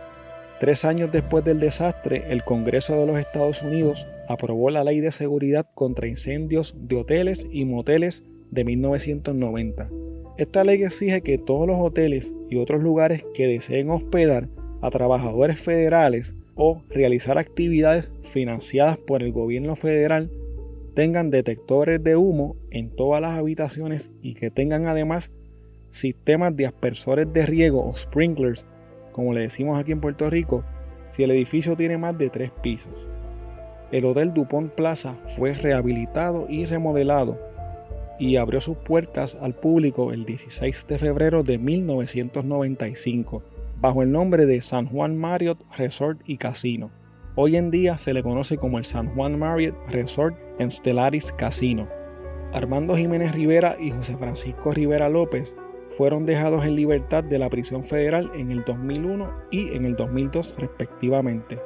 tres 0.60 0.84
años 0.84 1.10
después 1.10 1.42
del 1.42 1.60
desastre, 1.60 2.24
el 2.28 2.44
Congreso 2.44 2.94
de 3.00 3.06
los 3.06 3.18
Estados 3.18 3.62
Unidos 3.62 4.06
aprobó 4.28 4.68
la 4.68 4.84
Ley 4.84 5.00
de 5.00 5.10
Seguridad 5.10 5.66
contra 5.74 6.08
Incendios 6.08 6.74
de 6.78 6.96
Hoteles 6.96 7.48
y 7.50 7.64
Moteles 7.64 8.22
de 8.50 8.64
1990. 8.64 9.88
Esta 10.36 10.64
ley 10.64 10.82
exige 10.82 11.22
que 11.22 11.38
todos 11.38 11.68
los 11.68 11.78
hoteles 11.78 12.36
y 12.50 12.56
otros 12.56 12.82
lugares 12.82 13.24
que 13.34 13.46
deseen 13.46 13.90
hospedar 13.90 14.48
a 14.82 14.90
trabajadores 14.90 15.60
federales 15.60 16.34
o 16.56 16.82
realizar 16.88 17.38
actividades 17.38 18.12
financiadas 18.22 18.98
por 18.98 19.22
el 19.22 19.32
gobierno 19.32 19.76
federal 19.76 20.30
tengan 20.94 21.30
detectores 21.30 22.02
de 22.02 22.16
humo 22.16 22.56
en 22.70 22.90
todas 22.90 23.20
las 23.20 23.38
habitaciones 23.38 24.12
y 24.22 24.34
que 24.34 24.50
tengan 24.50 24.86
además 24.86 25.30
sistemas 25.90 26.56
de 26.56 26.66
aspersores 26.66 27.32
de 27.32 27.46
riego 27.46 27.88
o 27.88 27.96
sprinklers, 27.96 28.66
como 29.12 29.34
le 29.34 29.42
decimos 29.42 29.78
aquí 29.78 29.92
en 29.92 30.00
Puerto 30.00 30.30
Rico, 30.30 30.64
si 31.10 31.22
el 31.22 31.30
edificio 31.30 31.76
tiene 31.76 31.96
más 31.96 32.18
de 32.18 32.30
tres 32.30 32.50
pisos. 32.60 33.06
El 33.92 34.04
Hotel 34.04 34.34
Dupont 34.34 34.72
Plaza 34.72 35.16
fue 35.36 35.52
rehabilitado 35.52 36.46
y 36.48 36.66
remodelado 36.66 37.38
y 38.18 38.36
abrió 38.36 38.60
sus 38.60 38.76
puertas 38.76 39.34
al 39.34 39.54
público 39.54 40.12
el 40.12 40.24
16 40.24 40.86
de 40.86 40.98
febrero 40.98 41.42
de 41.42 41.58
1995 41.58 43.42
bajo 43.80 44.02
el 44.02 44.12
nombre 44.12 44.46
de 44.46 44.62
San 44.62 44.86
Juan 44.86 45.16
Marriott 45.16 45.62
Resort 45.76 46.20
y 46.24 46.38
Casino. 46.38 46.90
Hoy 47.36 47.56
en 47.56 47.70
día 47.70 47.98
se 47.98 48.14
le 48.14 48.22
conoce 48.22 48.56
como 48.56 48.78
el 48.78 48.84
San 48.84 49.14
Juan 49.14 49.38
Marriott 49.38 49.76
Resort 49.88 50.36
and 50.58 50.70
Stellaris 50.70 51.32
Casino. 51.32 51.88
Armando 52.52 52.96
Jiménez 52.96 53.34
Rivera 53.34 53.76
y 53.80 53.90
José 53.90 54.16
Francisco 54.16 54.70
Rivera 54.70 55.08
López 55.08 55.56
fueron 55.88 56.26
dejados 56.26 56.64
en 56.64 56.76
libertad 56.76 57.24
de 57.24 57.38
la 57.38 57.50
prisión 57.50 57.84
federal 57.84 58.30
en 58.36 58.50
el 58.50 58.64
2001 58.64 59.30
y 59.50 59.74
en 59.74 59.84
el 59.84 59.96
2002 59.96 60.56
respectivamente. 60.58 61.58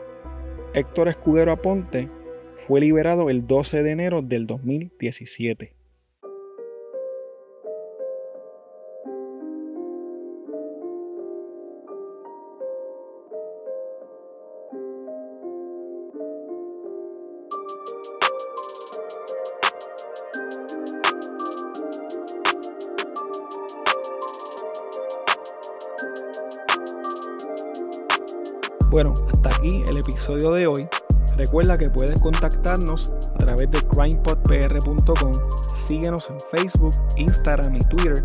Héctor 0.74 1.08
Escudero 1.08 1.52
Aponte 1.52 2.08
fue 2.56 2.80
liberado 2.80 3.30
el 3.30 3.46
12 3.46 3.82
de 3.82 3.90
enero 3.90 4.22
del 4.22 4.46
2017. 4.46 5.77
De 30.36 30.66
hoy. 30.66 30.86
Recuerda 31.38 31.78
que 31.78 31.88
puedes 31.88 32.20
contactarnos 32.20 33.14
a 33.34 33.38
través 33.38 33.70
de 33.70 33.80
crimepodpr.com. 33.88 35.32
Síguenos 35.74 36.28
en 36.28 36.36
Facebook, 36.52 36.94
Instagram 37.16 37.76
y 37.76 37.78
Twitter 37.78 38.22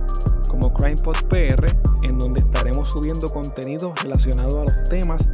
como 0.50 0.74
CrimePodPR, 0.74 1.66
en 2.04 2.20
donde 2.20 2.42
estaremos 2.42 2.90
subiendo 2.90 3.30
contenido 3.30 3.94
relacionado 4.04 4.62
a 4.62 4.64
los 4.66 4.90
temas 4.90 5.26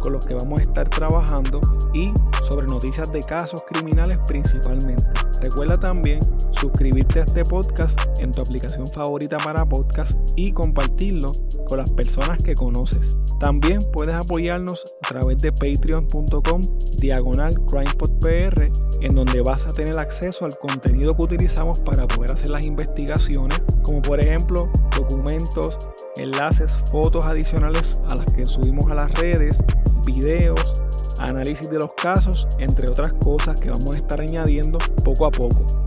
con 0.00 0.14
los 0.14 0.24
que 0.24 0.34
vamos 0.34 0.60
a 0.60 0.62
estar 0.62 0.88
trabajando 0.88 1.60
y 1.92 2.12
sobre 2.48 2.66
noticias 2.66 3.12
de 3.12 3.20
casos 3.20 3.62
criminales 3.70 4.18
principalmente. 4.26 5.04
Recuerda 5.40 5.78
también 5.78 6.20
suscribirte 6.52 7.20
a 7.20 7.24
este 7.24 7.44
podcast 7.44 7.98
en 8.20 8.32
tu 8.32 8.42
aplicación 8.42 8.86
favorita 8.86 9.36
para 9.38 9.66
podcast 9.66 10.18
y 10.36 10.52
compartirlo 10.52 11.32
con 11.68 11.78
las 11.78 11.90
personas 11.90 12.42
que 12.42 12.54
conoces. 12.54 13.18
También 13.38 13.80
puedes 13.92 14.14
apoyarnos 14.14 14.82
a 15.04 15.08
través 15.08 15.38
de 15.38 15.52
patreon.com 15.52 16.60
diagonal 16.98 17.54
crimepodpr 17.66 18.68
en 19.02 19.14
donde 19.14 19.42
vas 19.42 19.68
a 19.68 19.72
tener 19.74 19.98
acceso 19.98 20.46
al 20.46 20.56
contenido 20.56 21.14
que 21.14 21.22
utilizamos 21.22 21.80
para 21.80 22.06
poder 22.06 22.32
hacer 22.32 22.48
las 22.48 22.62
investigaciones, 22.62 23.60
como 23.82 24.00
por 24.00 24.20
ejemplo 24.20 24.70
documentos, 24.96 25.76
enlaces, 26.16 26.72
fotos 26.90 27.26
adicionales 27.26 28.00
a 28.08 28.14
las 28.14 28.32
que 28.32 28.46
subimos 28.46 28.90
a 28.90 28.94
las 28.94 29.12
redes, 29.12 29.58
videos, 30.06 30.85
análisis 31.20 31.70
de 31.70 31.78
los 31.78 31.92
casos, 31.94 32.46
entre 32.58 32.88
otras 32.88 33.12
cosas 33.14 33.60
que 33.60 33.70
vamos 33.70 33.94
a 33.94 33.98
estar 33.98 34.20
añadiendo 34.20 34.78
poco 35.04 35.26
a 35.26 35.30
poco. 35.30 35.82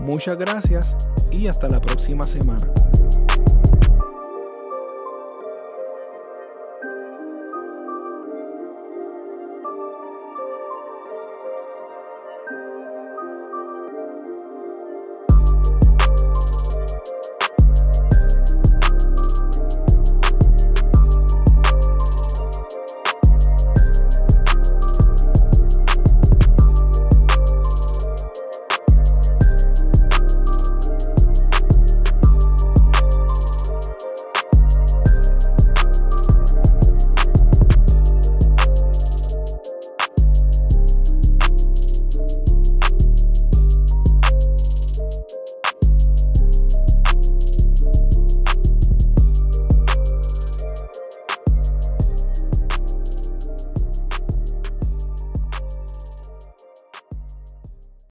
Muchas 0.00 0.38
gracias 0.38 0.96
y 1.30 1.46
hasta 1.46 1.68
la 1.68 1.80
próxima 1.80 2.24
semana. 2.24 2.66